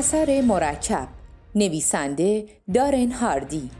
اثر 0.00 0.42
مرکب. 0.48 1.08
نویسنده 1.54 2.46
دارن 2.74 3.12
هاردی. 3.12 3.70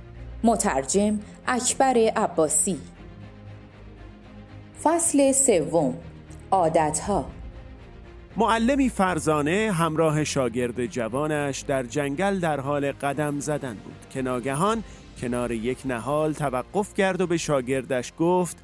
مترجم 0.44 1.18
اکبر 1.46 1.94
عباسی. 2.16 2.78
فصل 4.82 5.32
سوم. 5.32 5.94
عادتها. 6.50 7.30
معلمی 8.36 8.88
فرزانه 8.88 9.72
همراه 9.72 10.24
شاگرد 10.24 10.86
جوانش 10.86 11.60
در 11.60 11.82
جنگل 11.82 12.38
در 12.40 12.60
حال 12.60 12.92
قدم 12.92 13.40
زدن 13.40 13.74
بود 13.74 14.06
که 14.10 14.22
ناگهان 14.22 14.84
کنار 15.20 15.52
یک 15.52 15.78
نهال 15.84 16.32
توقف 16.32 16.94
کرد 16.94 17.20
و 17.20 17.26
به 17.26 17.36
شاگردش 17.36 18.12
گفت 18.18 18.56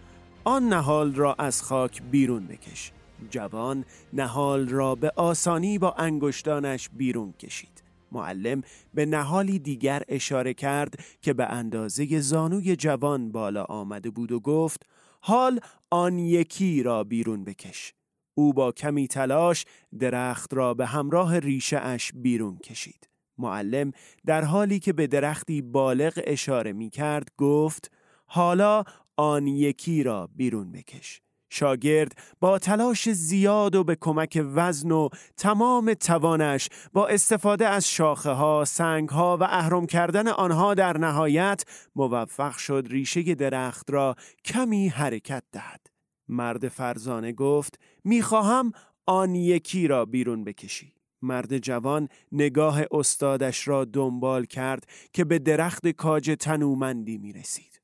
آن 0.45 0.68
نهال 0.68 1.15
را 1.15 1.34
از 1.38 1.63
خاک 1.63 2.02
بیرون 2.10 2.46
بکش. 2.46 2.93
جوان 3.30 3.84
نهال 4.12 4.68
را 4.68 4.95
به 4.95 5.12
آسانی 5.16 5.78
با 5.78 5.92
انگشتانش 5.92 6.88
بیرون 6.88 7.32
کشید. 7.32 7.82
معلم 8.12 8.62
به 8.95 9.06
نهالی 9.06 9.58
دیگر 9.58 10.02
اشاره 10.08 10.54
کرد 10.54 10.95
که 11.23 11.32
به 11.32 11.46
اندازه 11.46 12.20
زانوی 12.20 12.76
جوان 12.76 13.32
بالا 13.32 13.64
آمده 13.64 14.10
بود 14.10 14.32
و 14.32 14.40
گفت 14.40 14.86
حال 15.20 15.60
آن 15.90 16.18
یکی 16.18 16.82
را 16.82 17.04
بیرون 17.04 17.45
بکش. 17.45 17.95
او 18.34 18.52
با 18.52 18.73
کمی 18.73 19.08
تلاش 19.08 19.64
درخت 19.98 20.54
را 20.54 20.74
به 20.74 20.86
همراه 20.86 21.38
ریشه 21.38 21.78
اش 21.78 22.12
بیرون 22.14 22.58
کشید. 22.58 23.08
معلم 23.38 23.92
در 24.26 24.45
حالی 24.45 24.78
که 24.78 24.92
به 24.92 25.06
درختی 25.06 25.62
بالغ 25.62 26.20
اشاره 26.24 26.73
می 26.73 26.90
کرد 26.90 27.28
گفت 27.36 27.90
حالا 28.26 28.84
آن 29.16 29.46
یکی 29.46 30.02
را 30.02 30.28
بیرون 30.36 30.73
بکش. 30.73 31.20
شاگرد 31.50 32.12
با 32.40 32.58
تلاش 32.58 33.10
زیاد 33.10 33.74
و 33.74 33.84
به 33.84 33.96
کمک 34.00 34.42
وزن 34.54 34.90
و 34.90 35.08
تمام 35.36 35.94
توانش 35.94 36.68
با 36.92 37.06
استفاده 37.06 37.68
از 37.68 37.88
شاخه 37.88 38.30
ها، 38.30 38.64
سنگ 38.64 39.08
ها 39.08 39.36
و 39.36 39.42
اهرم 39.42 39.86
کردن 39.86 40.28
آنها 40.28 40.74
در 40.74 40.98
نهایت 40.98 41.64
موفق 41.96 42.56
شد 42.56 42.86
ریشه 42.90 43.34
درخت 43.34 43.90
را 43.90 44.14
کمی 44.44 44.88
حرکت 44.88 45.42
دهد. 45.52 45.86
مرد 46.28 46.68
فرزانه 46.68 47.32
گفت 47.32 47.78
می‌خواهم 48.04 48.72
آن 49.06 49.34
یکی 49.34 49.88
را 49.88 50.04
بیرون 50.04 50.44
بکشی. 50.44 50.92
مرد 51.22 51.58
جوان 51.58 52.08
نگاه 52.32 52.80
استادش 52.90 53.68
را 53.68 53.84
دنبال 53.84 54.44
کرد 54.44 54.86
که 55.12 55.24
به 55.24 55.38
درخت 55.38 55.88
کاج 55.88 56.36
تنومندی 56.40 57.18
می 57.18 57.32
رسید. 57.32 57.76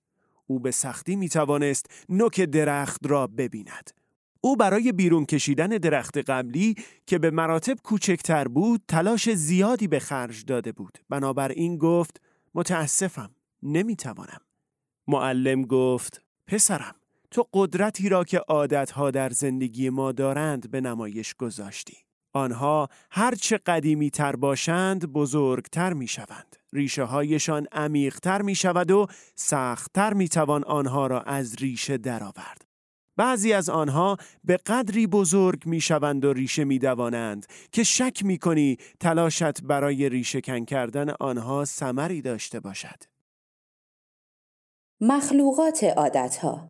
او 0.52 0.60
به 0.60 0.70
سختی 0.70 1.16
می 1.16 1.28
توانست 1.28 1.86
نوک 2.08 2.40
درخت 2.40 3.00
را 3.06 3.26
ببیند. 3.26 3.90
او 4.40 4.56
برای 4.56 4.92
بیرون 4.92 5.26
کشیدن 5.26 5.66
درخت 5.66 6.18
قبلی 6.18 6.74
که 7.06 7.18
به 7.18 7.30
مراتب 7.30 7.76
کوچکتر 7.84 8.48
بود 8.48 8.82
تلاش 8.88 9.30
زیادی 9.30 9.88
به 9.88 9.98
خرج 9.98 10.44
داده 10.44 10.72
بود. 10.72 10.98
بنابراین 11.08 11.78
گفت 11.78 12.20
متاسفم 12.54 13.30
نمی‌توانم. 13.62 14.40
معلم 15.08 15.62
گفت 15.62 16.22
پسرم 16.46 16.94
تو 17.30 17.48
قدرتی 17.52 18.08
را 18.08 18.24
که 18.24 18.38
عادتها 18.38 19.10
در 19.10 19.30
زندگی 19.30 19.90
ما 19.90 20.12
دارند 20.12 20.70
به 20.70 20.80
نمایش 20.80 21.34
گذاشتی. 21.34 21.96
آنها 22.32 22.88
هرچه 23.10 23.58
قدیمی 23.58 24.10
تر 24.10 24.36
باشند 24.36 25.12
بزرگتر 25.12 25.92
می 25.92 26.06
شوند. 26.06 26.56
ریشه 26.72 27.02
هایشان 27.02 27.66
عمیقتر 27.72 28.42
می 28.42 28.54
شود 28.54 28.90
و 28.90 29.06
سختتر 29.34 30.14
می 30.14 30.28
توان 30.28 30.64
آنها 30.64 31.06
را 31.06 31.20
از 31.20 31.54
ریشه 31.54 31.98
درآورد. 31.98 32.72
بعضی 33.16 33.52
از 33.52 33.68
آنها 33.68 34.16
به 34.44 34.56
قدری 34.56 35.06
بزرگ 35.06 35.66
می 35.66 35.80
شوند 35.80 36.24
و 36.24 36.32
ریشه 36.32 36.64
می 36.64 36.78
دوانند 36.78 37.46
که 37.72 37.82
شک 37.82 38.24
می 38.24 38.38
کنی 38.38 38.76
تلاشت 39.00 39.62
برای 39.62 40.08
ریشه 40.08 40.40
کن 40.40 40.64
کردن 40.64 41.10
آنها 41.20 41.64
سمری 41.64 42.22
داشته 42.22 42.60
باشد. 42.60 43.02
مخلوقات 45.00 45.84
عادتها 45.84 46.68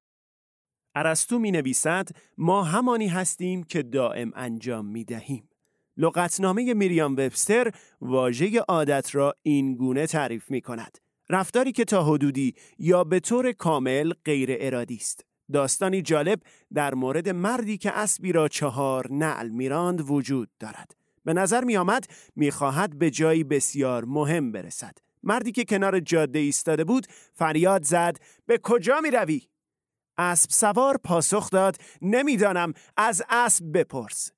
ارسطو 0.94 1.38
می 1.38 1.50
نویسد 1.50 2.08
ما 2.38 2.62
همانی 2.62 3.08
هستیم 3.08 3.62
که 3.62 3.82
دائم 3.82 4.32
انجام 4.34 4.86
می 4.86 5.04
دهیم. 5.04 5.48
لغتنامه 5.96 6.74
میریام 6.74 7.12
وبستر 7.12 7.70
واژه 8.00 8.60
عادت 8.60 9.14
را 9.14 9.34
این 9.42 9.74
گونه 9.74 10.06
تعریف 10.06 10.50
می 10.50 10.60
کند. 10.60 10.98
رفتاری 11.30 11.72
که 11.72 11.84
تا 11.84 12.04
حدودی 12.04 12.54
یا 12.78 13.04
به 13.04 13.20
طور 13.20 13.52
کامل 13.52 14.12
غیر 14.24 14.56
ارادی 14.60 14.96
است. 14.96 15.24
داستانی 15.52 16.02
جالب 16.02 16.40
در 16.74 16.94
مورد 16.94 17.28
مردی 17.28 17.78
که 17.78 17.90
اسبی 17.90 18.32
را 18.32 18.48
چهار 18.48 19.12
نعل 19.12 19.48
میراند 19.48 20.10
وجود 20.10 20.48
دارد. 20.60 20.94
به 21.24 21.32
نظر 21.32 21.64
می 21.64 21.76
آمد 21.76 22.04
می 22.36 22.50
خواهد 22.50 22.98
به 22.98 23.10
جایی 23.10 23.44
بسیار 23.44 24.04
مهم 24.04 24.52
برسد. 24.52 24.98
مردی 25.22 25.52
که 25.52 25.64
کنار 25.64 26.00
جاده 26.00 26.38
ایستاده 26.38 26.84
بود 26.84 27.06
فریاد 27.34 27.84
زد 27.84 28.16
به 28.46 28.58
کجا 28.62 29.00
می 29.00 29.10
روی؟ 29.10 29.42
اسب 30.18 30.50
سوار 30.50 30.96
پاسخ 31.04 31.50
داد 31.50 31.76
نمی‌دانم 32.02 32.72
از 32.96 33.22
اسب 33.28 33.64
بپرس 33.78 34.30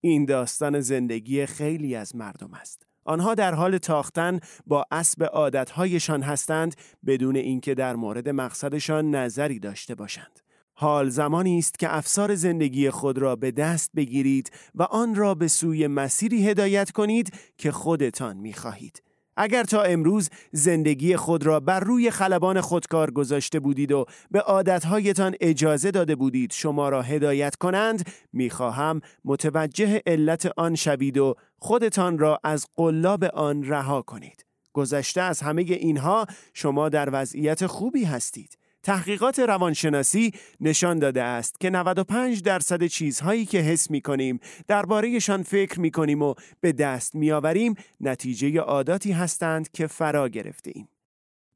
این 0.00 0.24
داستان 0.24 0.80
زندگی 0.80 1.46
خیلی 1.46 1.94
از 1.94 2.16
مردم 2.16 2.54
است. 2.54 2.86
آنها 3.04 3.34
در 3.34 3.54
حال 3.54 3.78
تاختن 3.78 4.40
با 4.66 4.86
اسب 4.90 5.24
عادتهایشان 5.24 6.22
هستند 6.22 6.74
بدون 7.06 7.36
اینکه 7.36 7.74
در 7.74 7.96
مورد 7.96 8.28
مقصدشان 8.28 9.14
نظری 9.14 9.58
داشته 9.58 9.94
باشند. 9.94 10.40
حال 10.74 11.08
زمانی 11.08 11.58
است 11.58 11.78
که 11.78 11.96
افسار 11.96 12.34
زندگی 12.34 12.90
خود 12.90 13.18
را 13.18 13.36
به 13.36 13.50
دست 13.50 13.90
بگیرید 13.96 14.50
و 14.74 14.82
آن 14.82 15.14
را 15.14 15.34
به 15.34 15.48
سوی 15.48 15.86
مسیری 15.86 16.48
هدایت 16.48 16.90
کنید 16.90 17.32
که 17.58 17.72
خودتان 17.72 18.36
می 18.36 18.52
خواهید. 18.52 19.02
اگر 19.36 19.64
تا 19.64 19.82
امروز 19.82 20.30
زندگی 20.52 21.16
خود 21.16 21.46
را 21.46 21.60
بر 21.60 21.80
روی 21.80 22.10
خلبان 22.10 22.60
خودکار 22.60 23.10
گذاشته 23.10 23.60
بودید 23.60 23.92
و 23.92 24.04
به 24.30 24.40
عادتهایتان 24.40 25.34
اجازه 25.40 25.90
داده 25.90 26.16
بودید 26.16 26.52
شما 26.52 26.88
را 26.88 27.02
هدایت 27.02 27.56
کنند 27.56 28.10
می‌خواهم 28.32 29.00
متوجه 29.24 30.02
علت 30.06 30.50
آن 30.56 30.74
شوید 30.74 31.18
و 31.18 31.34
خودتان 31.58 32.18
را 32.18 32.40
از 32.44 32.66
قلاب 32.76 33.24
آن 33.24 33.62
رها 33.62 34.02
کنید. 34.02 34.44
گذشته 34.72 35.20
از 35.20 35.40
همه 35.40 35.62
اینها 35.62 36.26
شما 36.54 36.88
در 36.88 37.08
وضعیت 37.12 37.66
خوبی 37.66 38.04
هستید. 38.04 38.59
تحقیقات 38.82 39.38
روانشناسی 39.38 40.32
نشان 40.60 40.98
داده 40.98 41.22
است 41.22 41.60
که 41.60 41.70
95 41.70 42.42
درصد 42.42 42.86
چیزهایی 42.86 43.46
که 43.46 43.58
حس 43.58 43.90
می 43.90 44.00
کنیم 44.00 44.40
دربارهشان 44.68 45.42
فکر 45.42 45.80
می 45.80 45.90
کنیم 45.90 46.22
و 46.22 46.34
به 46.60 46.72
دست 46.72 47.14
می 47.14 47.32
آوریم 47.32 47.74
نتیجه 48.00 48.60
عاداتی 48.60 49.12
هستند 49.12 49.70
که 49.70 49.86
فرا 49.86 50.28
گرفته 50.28 50.72
ایم. 50.74 50.88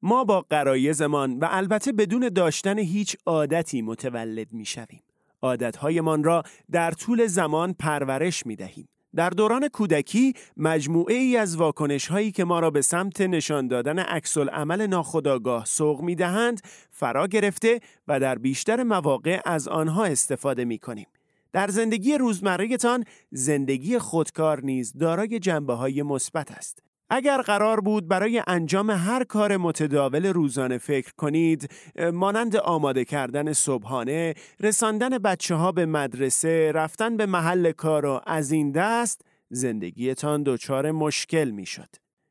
ما 0.02 0.24
با 0.24 0.40
قرایزمان 0.50 1.38
و 1.38 1.48
البته 1.50 1.92
بدون 1.92 2.28
داشتن 2.28 2.78
هیچ 2.78 3.16
عادتی 3.26 3.82
متولد 3.82 4.52
می 4.52 4.64
شویم. 4.64 5.02
عادتهایمان 5.42 6.24
را 6.24 6.42
در 6.70 6.90
طول 6.90 7.26
زمان 7.26 7.72
پرورش 7.72 8.46
می 8.46 8.56
دهیم. 8.56 8.88
در 9.16 9.30
دوران 9.30 9.68
کودکی 9.68 10.34
مجموعه 10.56 11.14
ای 11.14 11.36
از 11.36 11.56
واکنش 11.56 12.06
هایی 12.06 12.32
که 12.32 12.44
ما 12.44 12.60
را 12.60 12.70
به 12.70 12.82
سمت 12.82 13.20
نشان 13.20 13.68
دادن 13.68 13.98
عکس 13.98 14.38
عمل 14.38 14.86
ناخودآگاه 14.86 15.64
سوق 15.64 16.00
می 16.00 16.14
دهند 16.14 16.60
فرا 16.90 17.26
گرفته 17.26 17.80
و 18.08 18.20
در 18.20 18.38
بیشتر 18.38 18.82
مواقع 18.82 19.40
از 19.44 19.68
آنها 19.68 20.04
استفاده 20.04 20.64
می 20.64 20.78
کنیم. 20.78 21.06
در 21.52 21.68
زندگی 21.68 22.18
روزمرهتان 22.18 23.04
زندگی 23.30 23.98
خودکار 23.98 24.64
نیز 24.64 24.92
دارای 24.92 25.38
جنبه 25.38 25.74
های 25.74 26.02
مثبت 26.02 26.50
است. 26.50 26.82
اگر 27.10 27.42
قرار 27.42 27.80
بود 27.80 28.08
برای 28.08 28.42
انجام 28.46 28.90
هر 28.90 29.24
کار 29.24 29.56
متداول 29.56 30.26
روزانه 30.26 30.78
فکر 30.78 31.12
کنید 31.16 31.70
مانند 32.12 32.56
آماده 32.56 33.04
کردن 33.04 33.52
صبحانه، 33.52 34.34
رساندن 34.60 35.18
بچه 35.18 35.54
ها 35.54 35.72
به 35.72 35.86
مدرسه، 35.86 36.72
رفتن 36.72 37.16
به 37.16 37.26
محل 37.26 37.72
کار 37.72 38.06
و 38.06 38.20
از 38.26 38.52
این 38.52 38.72
دست 38.72 39.20
زندگیتان 39.50 40.42
دچار 40.42 40.90
مشکل 40.90 41.50
می‌شد. 41.50 41.88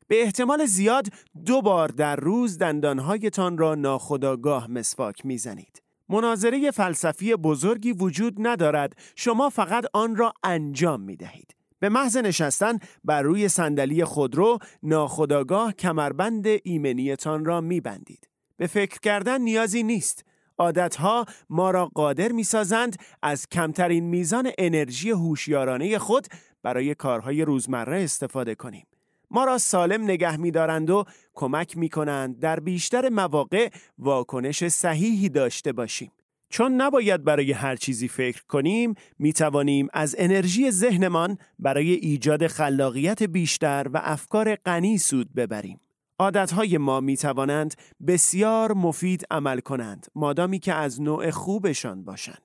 به 0.08 0.24
احتمال 0.24 0.66
زیاد 0.66 1.08
دو 1.46 1.62
بار 1.62 1.88
در 1.88 2.16
روز 2.16 2.58
دندانهایتان 2.58 3.58
را 3.58 3.76
ناخداگاه 3.76 4.72
مسواک 4.72 5.26
می‌زنید. 5.26 5.82
مناظره 6.10 6.72
فلسفی 6.72 7.36
بزرگی 7.36 7.92
وجود 7.92 8.36
ندارد 8.40 8.94
شما 9.16 9.50
فقط 9.50 9.86
آن 9.94 10.16
را 10.16 10.34
انجام 10.44 11.02
می 11.02 11.16
دهید. 11.16 11.56
به 11.84 11.90
محض 11.90 12.18
نشستن 12.18 12.80
بر 13.04 13.22
روی 13.22 13.50
صندلی 13.50 14.06
خودرو 14.06 14.60
ناخداگاه 14.84 15.74
کمربند 15.74 16.46
ایمنیتان 16.64 17.46
را 17.46 17.62
میبندید. 17.62 18.30
به 18.58 18.68
فکر 18.68 19.00
کردن 19.00 19.42
نیازی 19.42 19.84
نیست. 19.84 20.26
عادتها 20.58 21.26
ما 21.50 21.72
را 21.72 21.86
قادر 21.86 22.32
می‌سازند 22.32 22.96
از 23.22 23.48
کمترین 23.48 24.04
میزان 24.04 24.52
انرژی 24.58 25.10
هوشیارانه 25.10 25.98
خود 25.98 26.28
برای 26.62 26.96
کارهای 26.96 27.46
روزمره 27.46 28.04
استفاده 28.04 28.56
کنیم. 28.56 28.88
ما 29.32 29.46
را 29.46 29.58
سالم 29.58 30.04
نگه 30.04 30.38
میدارند 30.38 30.90
و 30.90 31.06
کمک 31.34 31.78
می 31.78 31.90
کنند 31.90 32.40
در 32.40 32.60
بیشتر 32.60 33.10
مواقع 33.10 33.70
واکنش 33.98 34.68
صحیحی 34.68 35.30
داشته 35.30 35.72
باشیم. 35.72 36.12
چون 36.54 36.82
نباید 36.82 37.24
برای 37.24 37.52
هر 37.52 37.76
چیزی 37.76 38.08
فکر 38.08 38.44
کنیم 38.48 38.94
می 39.20 39.34
توانیم 39.34 39.88
از 39.94 40.16
انرژی 40.18 40.72
ذهنمان 40.72 41.38
برای 41.60 41.92
ایجاد 41.92 42.48
خلاقیت 42.48 43.24
بیشتر 43.24 43.88
و 43.94 44.02
افکار 44.04 44.56
غنی 44.56 44.98
سود 44.98 45.34
ببریم. 45.34 45.80
عادتهای 46.20 46.78
ما 46.78 47.00
می 47.00 47.18
توانند 47.18 47.74
بسیار 48.08 48.74
مفید 48.74 49.26
عمل 49.32 49.60
کنند 49.60 50.08
مادامی 50.16 50.60
که 50.60 50.74
از 50.74 51.02
نوع 51.02 51.30
خوبشان 51.30 52.04
باشند. 52.04 52.42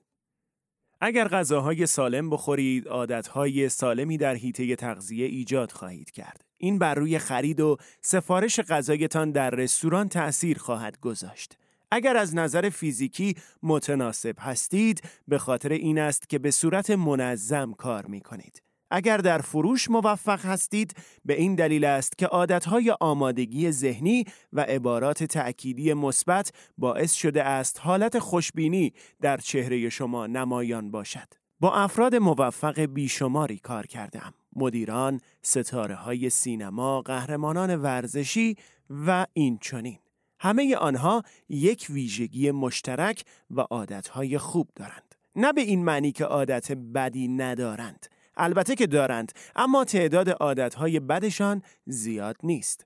اگر 1.01 1.27
غذاهای 1.27 1.85
سالم 1.85 2.29
بخورید، 2.29 2.87
عادتهای 2.87 3.69
سالمی 3.69 4.17
در 4.17 4.35
حیطه 4.35 4.75
تغذیه 4.75 5.25
ایجاد 5.25 5.71
خواهید 5.71 6.11
کرد. 6.11 6.41
این 6.57 6.79
بر 6.79 6.93
روی 6.93 7.19
خرید 7.19 7.59
و 7.59 7.77
سفارش 8.01 8.59
غذایتان 8.59 9.31
در 9.31 9.49
رستوران 9.49 10.09
تأثیر 10.09 10.57
خواهد 10.57 10.99
گذاشت. 10.99 11.57
اگر 11.91 12.17
از 12.17 12.35
نظر 12.35 12.69
فیزیکی 12.69 13.35
متناسب 13.63 14.35
هستید 14.39 15.01
به 15.27 15.37
خاطر 15.37 15.71
این 15.71 15.99
است 15.99 16.29
که 16.29 16.39
به 16.39 16.51
صورت 16.51 16.89
منظم 16.89 17.73
کار 17.73 18.05
می 18.05 18.21
کنید. 18.21 18.63
اگر 18.91 19.17
در 19.17 19.37
فروش 19.37 19.89
موفق 19.89 20.45
هستید 20.45 20.93
به 21.25 21.33
این 21.33 21.55
دلیل 21.55 21.85
است 21.85 22.17
که 22.17 22.25
عادتهای 22.25 22.95
آمادگی 22.99 23.71
ذهنی 23.71 24.25
و 24.53 24.61
عبارات 24.61 25.23
تأکیدی 25.23 25.93
مثبت 25.93 26.51
باعث 26.77 27.13
شده 27.13 27.43
است 27.43 27.79
حالت 27.79 28.19
خوشبینی 28.19 28.93
در 29.21 29.37
چهره 29.37 29.89
شما 29.89 30.27
نمایان 30.27 30.91
باشد. 30.91 31.27
با 31.59 31.73
افراد 31.73 32.15
موفق 32.15 32.79
بیشماری 32.79 33.57
کار 33.57 33.85
کردم. 33.85 34.33
مدیران، 34.55 35.19
ستاره 35.41 35.95
های 35.95 36.29
سینما، 36.29 37.01
قهرمانان 37.01 37.75
ورزشی 37.75 38.55
و 38.89 39.25
این 39.33 39.57
چنین. 39.61 39.99
همه 40.39 40.75
آنها 40.75 41.23
یک 41.49 41.87
ویژگی 41.89 42.51
مشترک 42.51 43.23
و 43.51 43.61
عادتهای 43.61 44.37
خوب 44.37 44.69
دارند. 44.75 45.15
نه 45.35 45.53
به 45.53 45.61
این 45.61 45.83
معنی 45.83 46.11
که 46.11 46.25
عادت 46.25 46.71
بدی 46.71 47.27
ندارند. 47.27 48.05
البته 48.37 48.75
که 48.75 48.87
دارند 48.87 49.31
اما 49.55 49.85
تعداد 49.85 50.29
عادتهای 50.29 50.99
بدشان 50.99 51.61
زیاد 51.85 52.35
نیست. 52.43 52.85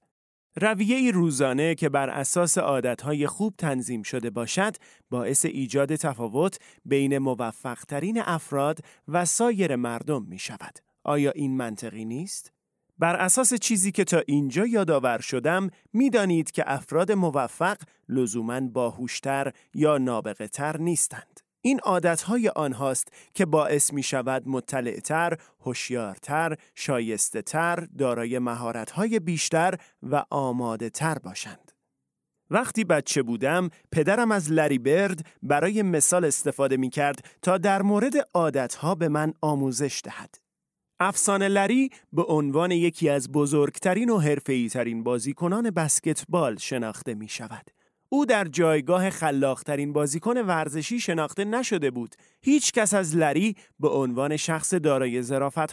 رویه 0.55 1.11
روزانه 1.11 1.75
که 1.75 1.89
بر 1.89 2.09
اساس 2.09 2.57
عادتهای 2.57 3.27
خوب 3.27 3.53
تنظیم 3.57 4.03
شده 4.03 4.29
باشد 4.29 4.75
باعث 5.09 5.45
ایجاد 5.45 5.95
تفاوت 5.95 6.57
بین 6.85 7.17
موفقترین 7.17 8.21
افراد 8.21 8.79
و 9.07 9.25
سایر 9.25 9.75
مردم 9.75 10.23
می 10.23 10.39
شود. 10.39 10.79
آیا 11.03 11.31
این 11.31 11.57
منطقی 11.57 12.05
نیست؟ 12.05 12.51
بر 12.97 13.15
اساس 13.15 13.53
چیزی 13.53 13.91
که 13.91 14.03
تا 14.03 14.21
اینجا 14.27 14.65
یادآور 14.65 15.19
شدم 15.19 15.69
می‌دانید 15.93 16.51
که 16.51 16.63
افراد 16.67 17.11
موفق 17.11 17.77
لزوما 18.09 18.61
باهوشتر 18.61 19.51
یا 19.73 19.97
نابغه 19.97 20.47
تر 20.47 20.77
نیستند. 20.77 21.39
این 21.61 21.79
عادتهای 21.79 22.49
آنهاست 22.49 23.07
که 23.33 23.45
باعث 23.45 23.93
می 23.93 24.03
شود 24.03 24.47
مطلعتر، 24.47 25.37
هوشیارتر، 25.59 26.57
شایسته 26.75 27.41
تر، 27.41 27.87
دارای 27.97 28.39
مهارت‌های 28.39 29.19
بیشتر 29.19 29.77
و 30.03 30.25
آماده 30.29 30.89
تر 30.89 31.17
باشند. 31.19 31.71
وقتی 32.49 32.83
بچه 32.83 33.23
بودم 33.23 33.69
پدرم 33.91 34.31
از 34.31 34.51
لری 34.51 34.79
برد 34.79 35.25
برای 35.43 35.81
مثال 35.81 36.25
استفاده 36.25 36.77
می 36.77 36.89
کرد 36.89 37.25
تا 37.41 37.57
در 37.57 37.81
مورد 37.81 38.13
عادتها 38.33 38.95
به 38.95 39.09
من 39.09 39.33
آموزش 39.41 40.01
دهد. 40.03 40.42
افسانه 40.99 41.47
لری 41.47 41.89
به 42.13 42.23
عنوان 42.23 42.71
یکی 42.71 43.09
از 43.09 43.31
بزرگترین 43.31 44.09
و 44.09 44.19
حرفه‌ای 44.19 44.69
ترین 44.69 45.03
بازیکنان 45.03 45.69
بسکتبال 45.71 46.57
شناخته 46.57 47.13
می 47.13 47.27
شود. 47.27 47.71
او 48.09 48.25
در 48.25 48.45
جایگاه 48.45 49.09
خلاقترین 49.09 49.93
بازیکن 49.93 50.37
ورزشی 50.37 50.99
شناخته 50.99 51.45
نشده 51.45 51.91
بود. 51.91 52.15
هیچ 52.41 52.71
کس 52.71 52.93
از 52.93 53.15
لری 53.15 53.55
به 53.79 53.89
عنوان 53.89 54.37
شخص 54.37 54.73
دارای 54.73 55.23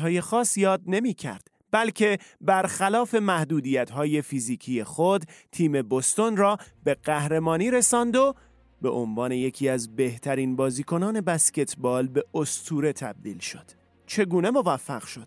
های 0.01 0.21
خاص 0.21 0.57
یاد 0.57 0.83
نمی 0.87 1.15
کرد. 1.15 1.49
بلکه 1.71 2.19
برخلاف 2.41 3.15
محدودیت 3.15 3.91
های 3.91 4.23
فیزیکی 4.23 4.85
خود 4.85 5.25
تیم 5.53 5.73
بستون 5.73 6.37
را 6.37 6.59
به 6.85 6.95
قهرمانی 6.95 7.71
رساند 7.71 8.17
و 8.17 8.35
به 8.83 8.91
عنوان 8.91 9.33
یکی 9.33 9.69
از 9.69 9.97
بهترین 9.97 10.57
بازیکنان 10.57 11.21
بسکتبال 11.21 12.09
به 12.09 12.25
استوره 12.35 12.93
تبدیل 12.93 13.39
شد. 13.39 13.80
چگونه 14.11 14.51
موفق 14.51 15.05
شد؟ 15.07 15.27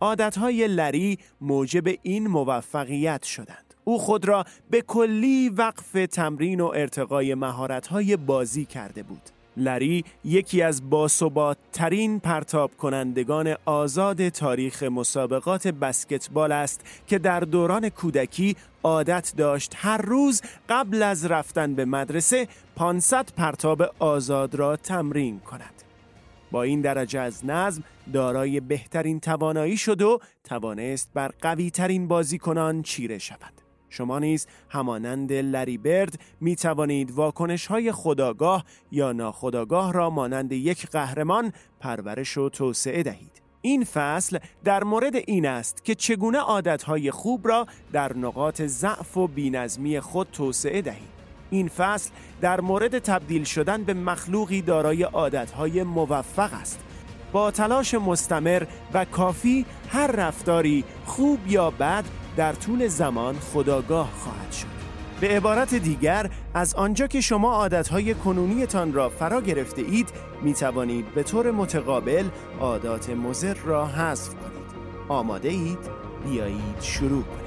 عادتهای 0.00 0.68
لری 0.68 1.18
موجب 1.40 1.98
این 2.02 2.26
موفقیت 2.26 3.22
شدند. 3.22 3.74
او 3.84 3.98
خود 3.98 4.24
را 4.24 4.44
به 4.70 4.80
کلی 4.80 5.48
وقف 5.48 5.92
تمرین 5.92 6.60
و 6.60 6.66
ارتقای 6.66 7.34
مهارت‌های 7.34 8.16
بازی 8.16 8.64
کرده 8.64 9.02
بود. 9.02 9.22
لری 9.56 10.04
یکی 10.24 10.62
از 10.62 10.90
باثبات 10.90 11.58
ترین 11.72 12.20
پرتاب 12.20 12.76
کنندگان 12.76 13.54
آزاد 13.64 14.28
تاریخ 14.28 14.82
مسابقات 14.82 15.68
بسکتبال 15.68 16.52
است 16.52 16.80
که 17.06 17.18
در 17.18 17.40
دوران 17.40 17.88
کودکی 17.88 18.56
عادت 18.82 19.32
داشت 19.36 19.72
هر 19.76 19.98
روز 19.98 20.42
قبل 20.68 21.02
از 21.02 21.26
رفتن 21.26 21.74
به 21.74 21.84
مدرسه 21.84 22.48
500 22.76 23.28
پرتاب 23.36 23.82
آزاد 23.98 24.54
را 24.54 24.76
تمرین 24.76 25.40
کند. 25.40 25.85
با 26.50 26.62
این 26.62 26.80
درجه 26.80 27.20
از 27.20 27.46
نظم 27.46 27.82
دارای 28.12 28.60
بهترین 28.60 29.20
توانایی 29.20 29.76
شد 29.76 30.02
و 30.02 30.18
توانست 30.44 31.10
بر 31.14 31.30
قوی 31.40 31.70
ترین 31.70 32.08
بازیکنان 32.08 32.82
چیره 32.82 33.18
شود. 33.18 33.52
شما 33.88 34.18
نیز 34.18 34.46
همانند 34.68 35.32
لری 35.32 35.78
برد 35.78 36.20
می 36.40 36.56
توانید 36.56 37.10
واکنش 37.10 37.66
های 37.66 37.92
خداگاه 37.92 38.64
یا 38.92 39.12
ناخداگاه 39.12 39.92
را 39.92 40.10
مانند 40.10 40.52
یک 40.52 40.86
قهرمان 40.86 41.52
پرورش 41.80 42.38
و 42.38 42.48
توسعه 42.48 43.02
دهید. 43.02 43.42
این 43.62 43.84
فصل 43.84 44.38
در 44.64 44.84
مورد 44.84 45.16
این 45.16 45.46
است 45.46 45.84
که 45.84 45.94
چگونه 45.94 46.38
عادتهای 46.38 47.10
خوب 47.10 47.48
را 47.48 47.66
در 47.92 48.16
نقاط 48.16 48.62
ضعف 48.62 49.16
و 49.16 49.26
بینظمی 49.26 50.00
خود 50.00 50.28
توسعه 50.32 50.82
دهید. 50.82 51.15
این 51.50 51.68
فصل 51.68 52.10
در 52.40 52.60
مورد 52.60 52.98
تبدیل 52.98 53.44
شدن 53.44 53.84
به 53.84 53.94
مخلوقی 53.94 54.62
دارای 54.62 55.02
عادتهای 55.02 55.82
موفق 55.82 56.54
است. 56.54 56.80
با 57.32 57.50
تلاش 57.50 57.94
مستمر 57.94 58.62
و 58.94 59.04
کافی 59.04 59.66
هر 59.88 60.06
رفتاری 60.06 60.84
خوب 61.04 61.38
یا 61.46 61.70
بد 61.70 62.04
در 62.36 62.52
طول 62.52 62.88
زمان 62.88 63.38
خداگاه 63.38 64.10
خواهد 64.18 64.52
شد 64.52 64.76
به 65.20 65.28
عبارت 65.28 65.74
دیگر 65.74 66.30
از 66.54 66.74
آنجا 66.74 67.06
که 67.06 67.20
شما 67.20 67.52
عادتهای 67.52 68.14
کنونیتان 68.14 68.92
را 68.92 69.08
فرا 69.08 69.40
گرفته 69.40 69.82
اید 69.82 70.08
می 70.42 70.54
توانید 70.54 71.14
به 71.14 71.22
طور 71.22 71.50
متقابل 71.50 72.28
عادات 72.60 73.10
مزر 73.10 73.54
را 73.54 73.86
حذف 73.86 74.28
کنید 74.28 74.66
آماده 75.08 75.48
اید؟ 75.48 75.78
بیایید 76.24 76.80
شروع 76.80 77.22
کنید 77.22 77.45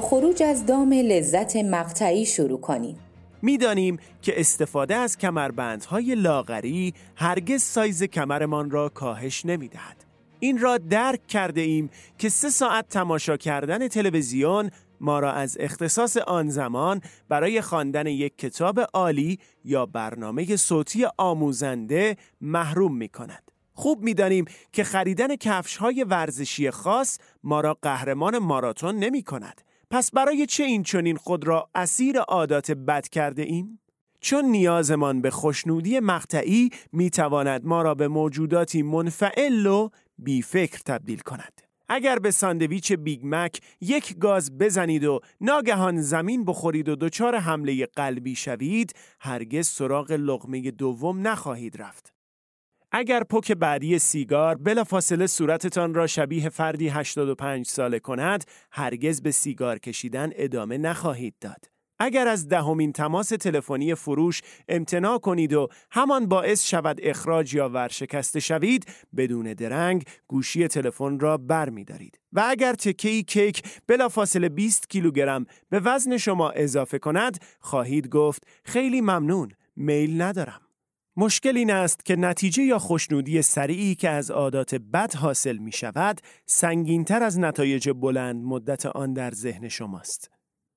خروج 0.00 0.42
از 0.42 0.66
دام 0.66 0.92
لذت 0.92 1.56
مقطعی 1.56 2.26
شروع 2.26 2.60
کنیم. 2.60 2.98
می‌دانیم 3.42 3.98
که 4.22 4.40
استفاده 4.40 4.94
از 4.94 5.18
کمربندهای 5.18 6.14
لاغری 6.14 6.94
هرگز 7.16 7.62
سایز 7.62 8.02
کمرمان 8.02 8.70
را 8.70 8.88
کاهش 8.88 9.46
نمی‌دهد. 9.46 10.04
این 10.40 10.58
را 10.58 10.78
درک 10.78 11.26
کرده 11.26 11.60
ایم 11.60 11.90
که 12.18 12.28
سه 12.28 12.50
ساعت 12.50 12.88
تماشا 12.88 13.36
کردن 13.36 13.88
تلویزیون 13.88 14.70
ما 15.00 15.18
را 15.18 15.32
از 15.32 15.56
اختصاص 15.60 16.16
آن 16.16 16.50
زمان 16.50 17.00
برای 17.28 17.60
خواندن 17.60 18.06
یک 18.06 18.38
کتاب 18.38 18.80
عالی 18.80 19.38
یا 19.64 19.86
برنامه 19.86 20.56
صوتی 20.56 21.06
آموزنده 21.18 22.16
محروم 22.40 22.96
می 22.96 23.08
کند. 23.08 23.50
خوب 23.74 24.02
می‌دانیم 24.02 24.44
که 24.72 24.84
خریدن 24.84 25.36
کفش 25.36 25.76
های 25.76 26.04
ورزشی 26.04 26.70
خاص 26.70 27.18
ما 27.44 27.60
را 27.60 27.78
قهرمان 27.82 28.38
ماراتون 28.38 28.96
نمی 28.96 29.22
کند 29.22 29.60
پس 29.92 30.10
برای 30.10 30.46
چه 30.46 30.64
این 30.64 30.82
چنین 30.82 31.16
خود 31.16 31.46
را 31.46 31.70
اسیر 31.74 32.18
عادات 32.18 32.70
بد 32.70 33.08
کرده 33.08 33.42
ایم؟ 33.42 33.80
چون 34.20 34.44
نیازمان 34.44 35.20
به 35.20 35.30
خوشنودی 35.30 36.00
مقطعی 36.00 36.70
می‌تواند 36.92 37.64
ما 37.64 37.82
را 37.82 37.94
به 37.94 38.08
موجوداتی 38.08 38.82
منفعل 38.82 39.66
و 39.66 39.88
بیفکر 40.18 40.78
تبدیل 40.86 41.18
کند. 41.18 41.60
اگر 41.88 42.18
به 42.18 42.30
ساندویچ 42.30 42.92
Big 42.92 43.20
Mac 43.24 43.60
یک 43.80 44.18
گاز 44.18 44.58
بزنید 44.58 45.04
و 45.04 45.20
ناگهان 45.40 46.00
زمین 46.00 46.44
بخورید 46.44 46.88
و 46.88 46.96
دچار 46.96 47.36
حمله 47.36 47.86
قلبی 47.86 48.34
شوید 48.34 48.94
هرگز 49.20 49.66
سراغ 49.66 50.12
لقمه 50.12 50.70
دوم 50.70 51.28
نخواهید 51.28 51.82
رفت 51.82 52.12
اگر 52.94 53.22
پک 53.24 53.52
بعدی 53.52 53.98
سیگار 53.98 54.54
بلافاصله 54.54 55.26
صورتتان 55.26 55.94
را 55.94 56.06
شبیه 56.06 56.48
فردی 56.48 56.88
85 56.88 57.66
ساله 57.66 57.98
کند، 57.98 58.44
هرگز 58.72 59.22
به 59.22 59.30
سیگار 59.30 59.78
کشیدن 59.78 60.30
ادامه 60.34 60.78
نخواهید 60.78 61.34
داد. 61.40 61.64
اگر 61.98 62.28
از 62.28 62.48
دهمین 62.48 62.92
تماس 62.92 63.28
تلفنی 63.28 63.94
فروش 63.94 64.40
امتناع 64.68 65.18
کنید 65.18 65.52
و 65.52 65.68
همان 65.90 66.26
باعث 66.26 66.66
شود 66.66 67.00
اخراج 67.02 67.54
یا 67.54 67.68
ورشکسته 67.68 68.40
شوید 68.40 68.86
بدون 69.16 69.52
درنگ 69.54 70.04
گوشی 70.28 70.68
تلفن 70.68 71.18
را 71.18 71.36
بر 71.36 71.68
می 71.68 71.84
دارید. 71.84 72.18
و 72.32 72.44
اگر 72.46 72.72
تکی 72.72 73.22
کیک 73.22 73.62
بلافاصله 73.86 74.48
20 74.48 74.88
کیلوگرم 74.88 75.46
به 75.70 75.80
وزن 75.80 76.16
شما 76.16 76.50
اضافه 76.50 76.98
کند 76.98 77.44
خواهید 77.60 78.08
گفت 78.08 78.46
خیلی 78.64 79.00
ممنون 79.00 79.52
میل 79.76 80.22
ندارم 80.22 80.60
مشکل 81.16 81.56
این 81.56 81.70
است 81.70 82.04
که 82.04 82.16
نتیجه 82.16 82.62
یا 82.62 82.78
خوشنودی 82.78 83.42
سریعی 83.42 83.94
که 83.94 84.08
از 84.08 84.30
عادات 84.30 84.74
بد 84.74 85.14
حاصل 85.14 85.56
می 85.56 85.72
شود 85.72 86.20
سنگینتر 86.46 87.22
از 87.22 87.38
نتایج 87.38 87.90
بلند 87.90 88.44
مدت 88.44 88.86
آن 88.86 89.12
در 89.12 89.30
ذهن 89.30 89.68
شماست. 89.68 90.30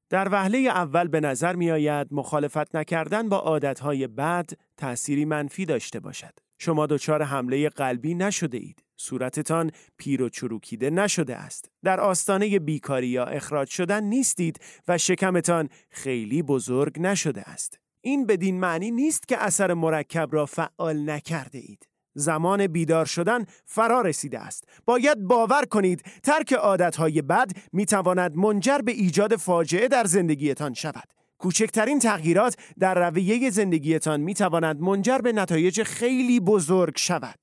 در 0.09 0.29
وهله 0.31 0.57
اول 0.57 1.07
به 1.07 1.19
نظر 1.19 1.55
می 1.55 1.71
آید 1.71 2.07
مخالفت 2.11 2.75
نکردن 2.75 3.29
با 3.29 3.37
عادتهای 3.37 4.07
بد 4.07 4.49
تأثیری 4.77 5.25
منفی 5.25 5.65
داشته 5.65 5.99
باشد. 5.99 6.33
شما 6.57 6.85
دچار 6.85 7.23
حمله 7.23 7.69
قلبی 7.69 8.15
نشده 8.15 8.57
اید. 8.57 8.83
صورتتان 8.97 9.71
پیر 9.97 10.21
و 10.21 10.29
چروکیده 10.29 10.89
نشده 10.89 11.35
است. 11.35 11.71
در 11.83 11.99
آستانه 11.99 12.59
بیکاری 12.59 13.07
یا 13.07 13.25
اخراج 13.25 13.69
شدن 13.69 14.03
نیستید 14.03 14.59
و 14.87 14.97
شکمتان 14.97 15.69
خیلی 15.89 16.43
بزرگ 16.43 16.99
نشده 16.99 17.41
است. 17.41 17.84
این 18.05 18.25
بدین 18.25 18.59
معنی 18.59 18.91
نیست 18.91 19.27
که 19.27 19.37
اثر 19.37 19.73
مرکب 19.73 20.29
را 20.31 20.45
فعال 20.45 21.09
نکرده 21.09 21.57
اید. 21.57 21.87
زمان 22.13 22.67
بیدار 22.67 23.05
شدن 23.05 23.45
فرا 23.65 24.01
رسیده 24.01 24.39
است. 24.39 24.63
باید 24.85 25.19
باور 25.19 25.65
کنید 25.65 26.03
ترک 26.23 26.53
عادتهای 26.53 27.21
بد 27.21 27.51
می 27.73 27.85
تواند 27.85 28.35
منجر 28.35 28.77
به 28.77 28.91
ایجاد 28.91 29.35
فاجعه 29.35 29.87
در 29.87 30.03
زندگیتان 30.03 30.73
شود. 30.73 31.09
کوچکترین 31.37 31.99
تغییرات 31.99 32.57
در 32.79 33.09
رویه 33.09 33.49
زندگیتان 33.49 34.21
می 34.21 34.33
تواند 34.33 34.79
منجر 34.79 35.17
به 35.17 35.31
نتایج 35.31 35.83
خیلی 35.83 36.39
بزرگ 36.39 36.97
شود. 36.97 37.39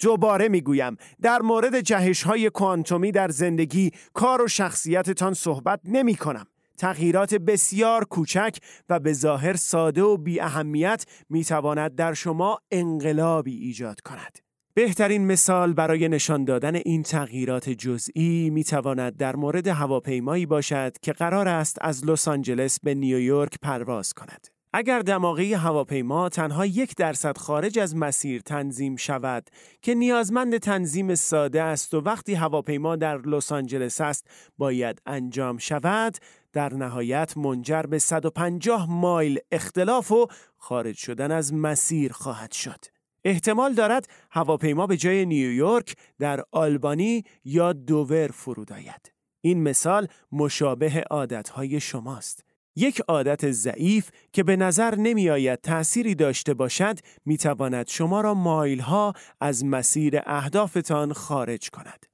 دوباره 0.00 0.48
می‌گویم 0.48 0.96
در 1.22 1.42
مورد 1.42 1.80
جهش 1.80 2.22
های 2.22 2.50
کوانتومی 2.50 3.12
در 3.12 3.28
زندگی 3.28 3.90
کار 4.12 4.42
و 4.42 4.48
شخصیتتان 4.48 5.34
صحبت 5.34 5.80
نمی 5.84 6.14
کنم. 6.14 6.46
تغییرات 6.80 7.34
بسیار 7.34 8.04
کوچک 8.04 8.58
و 8.88 9.00
به 9.00 9.12
ظاهر 9.12 9.56
ساده 9.56 10.02
و 10.02 10.16
بی 10.16 10.40
اهمیت 10.40 11.04
می 11.30 11.44
تواند 11.44 11.94
در 11.94 12.14
شما 12.14 12.58
انقلابی 12.70 13.56
ایجاد 13.56 14.00
کند. 14.00 14.38
بهترین 14.74 15.26
مثال 15.26 15.72
برای 15.72 16.08
نشان 16.08 16.44
دادن 16.44 16.74
این 16.74 17.02
تغییرات 17.02 17.70
جزئی 17.70 18.50
می 18.50 18.64
تواند 18.64 19.16
در 19.16 19.36
مورد 19.36 19.66
هواپیمایی 19.66 20.46
باشد 20.46 20.92
که 21.02 21.12
قرار 21.12 21.48
است 21.48 21.78
از 21.80 22.06
لس 22.06 22.28
آنجلس 22.28 22.80
به 22.80 22.94
نیویورک 22.94 23.58
پرواز 23.62 24.12
کند. 24.12 24.59
اگر 24.72 24.98
دماغه 24.98 25.56
هواپیما 25.56 26.28
تنها 26.28 26.66
یک 26.66 26.96
درصد 26.96 27.38
خارج 27.38 27.78
از 27.78 27.96
مسیر 27.96 28.40
تنظیم 28.40 28.96
شود 28.96 29.50
که 29.82 29.94
نیازمند 29.94 30.58
تنظیم 30.58 31.14
ساده 31.14 31.62
است 31.62 31.94
و 31.94 32.00
وقتی 32.00 32.34
هواپیما 32.34 32.96
در 32.96 33.18
لس 33.18 33.52
آنجلس 33.52 34.00
است 34.00 34.30
باید 34.58 35.02
انجام 35.06 35.58
شود 35.58 36.16
در 36.52 36.74
نهایت 36.74 37.36
منجر 37.36 37.82
به 37.82 37.98
150 37.98 38.90
مایل 38.90 39.38
اختلاف 39.52 40.12
و 40.12 40.26
خارج 40.56 40.96
شدن 40.96 41.32
از 41.32 41.54
مسیر 41.54 42.12
خواهد 42.12 42.52
شد. 42.52 42.84
احتمال 43.24 43.74
دارد 43.74 44.08
هواپیما 44.30 44.86
به 44.86 44.96
جای 44.96 45.26
نیویورک 45.26 45.96
در 46.18 46.44
آلبانی 46.52 47.24
یا 47.44 47.72
دوور 47.72 48.28
فرود 48.28 48.72
آید. 48.72 49.12
این 49.40 49.62
مثال 49.62 50.08
مشابه 50.32 51.04
عادتهای 51.10 51.80
شماست. 51.80 52.49
یک 52.76 53.00
عادت 53.00 53.50
ضعیف 53.50 54.10
که 54.32 54.42
به 54.42 54.56
نظر 54.56 54.94
نمی 54.94 55.30
آید 55.30 55.60
تأثیری 55.60 56.14
داشته 56.14 56.54
باشد 56.54 56.98
می 57.24 57.36
تواند 57.36 57.88
شما 57.88 58.20
را 58.20 58.34
مایل 58.34 58.80
ها 58.80 59.12
از 59.40 59.64
مسیر 59.64 60.20
اهدافتان 60.26 61.12
خارج 61.12 61.70
کند. 61.70 62.06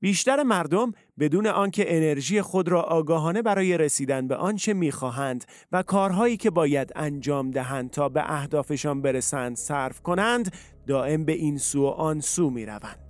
بیشتر 0.00 0.42
مردم 0.42 0.92
بدون 1.18 1.46
آنکه 1.46 1.96
انرژی 1.96 2.42
خود 2.42 2.68
را 2.68 2.82
آگاهانه 2.82 3.42
برای 3.42 3.78
رسیدن 3.78 4.28
به 4.28 4.36
آنچه 4.36 4.72
می‌خواهند 4.72 5.44
و 5.72 5.82
کارهایی 5.82 6.36
که 6.36 6.50
باید 6.50 6.92
انجام 6.96 7.50
دهند 7.50 7.90
تا 7.90 8.08
به 8.08 8.32
اهدافشان 8.32 9.02
برسند 9.02 9.56
صرف 9.56 10.00
کنند 10.00 10.54
دائم 10.86 11.24
به 11.24 11.32
این 11.32 11.58
سو 11.58 11.82
و 11.82 11.86
آن 11.86 12.20
سو 12.20 12.50
می‌روند 12.50 13.03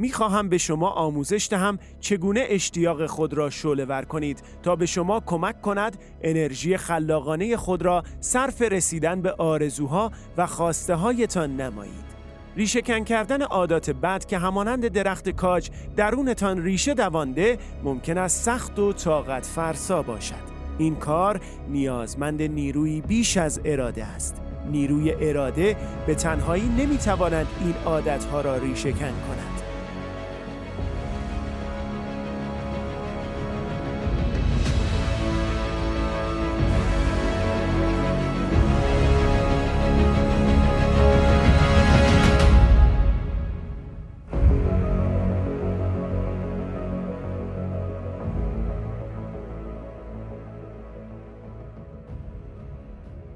می‌خواهم 0.00 0.48
به 0.48 0.58
شما 0.58 0.90
آموزش 0.90 1.48
دهم 1.50 1.78
چگونه 2.00 2.44
اشتیاق 2.48 3.06
خود 3.06 3.34
را 3.34 3.50
شعله 3.50 3.84
ور 3.84 4.04
کنید 4.04 4.42
تا 4.62 4.76
به 4.76 4.86
شما 4.86 5.20
کمک 5.20 5.62
کند 5.62 5.96
انرژی 6.22 6.76
خلاقانه 6.76 7.56
خود 7.56 7.82
را 7.82 8.02
صرف 8.20 8.62
رسیدن 8.62 9.22
به 9.22 9.32
آرزوها 9.32 10.10
و 10.36 10.46
خواسته 10.46 10.94
هایتان 10.94 11.56
نمایید. 11.56 12.10
ریشه 12.56 12.82
کردن 12.82 13.42
عادات 13.42 13.90
بد 13.90 14.24
که 14.24 14.38
همانند 14.38 14.88
درخت 14.88 15.28
کاج 15.28 15.70
درونتان 15.96 16.62
ریشه 16.62 16.94
دوانده 16.94 17.58
ممکن 17.84 18.18
است 18.18 18.44
سخت 18.44 18.78
و 18.78 18.92
طاقت 18.92 19.46
فرسا 19.46 20.02
باشد. 20.02 20.50
این 20.78 20.96
کار 20.96 21.40
نیازمند 21.68 22.42
نیروی 22.42 23.00
بیش 23.00 23.36
از 23.36 23.60
اراده 23.64 24.04
است. 24.04 24.40
نیروی 24.70 25.14
اراده 25.20 25.76
به 26.06 26.14
تنهایی 26.14 26.68
نمی‌تواند 26.68 27.46
این 27.60 27.74
عادتها 27.84 28.40
را 28.40 28.56
ریشه 28.56 28.92
کند. 28.92 29.49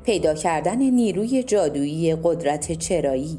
پیدا 0.05 0.35
کردن 0.35 0.79
نیروی 0.79 1.43
جادویی 1.43 2.17
قدرت 2.23 2.73
چرایی. 2.73 3.39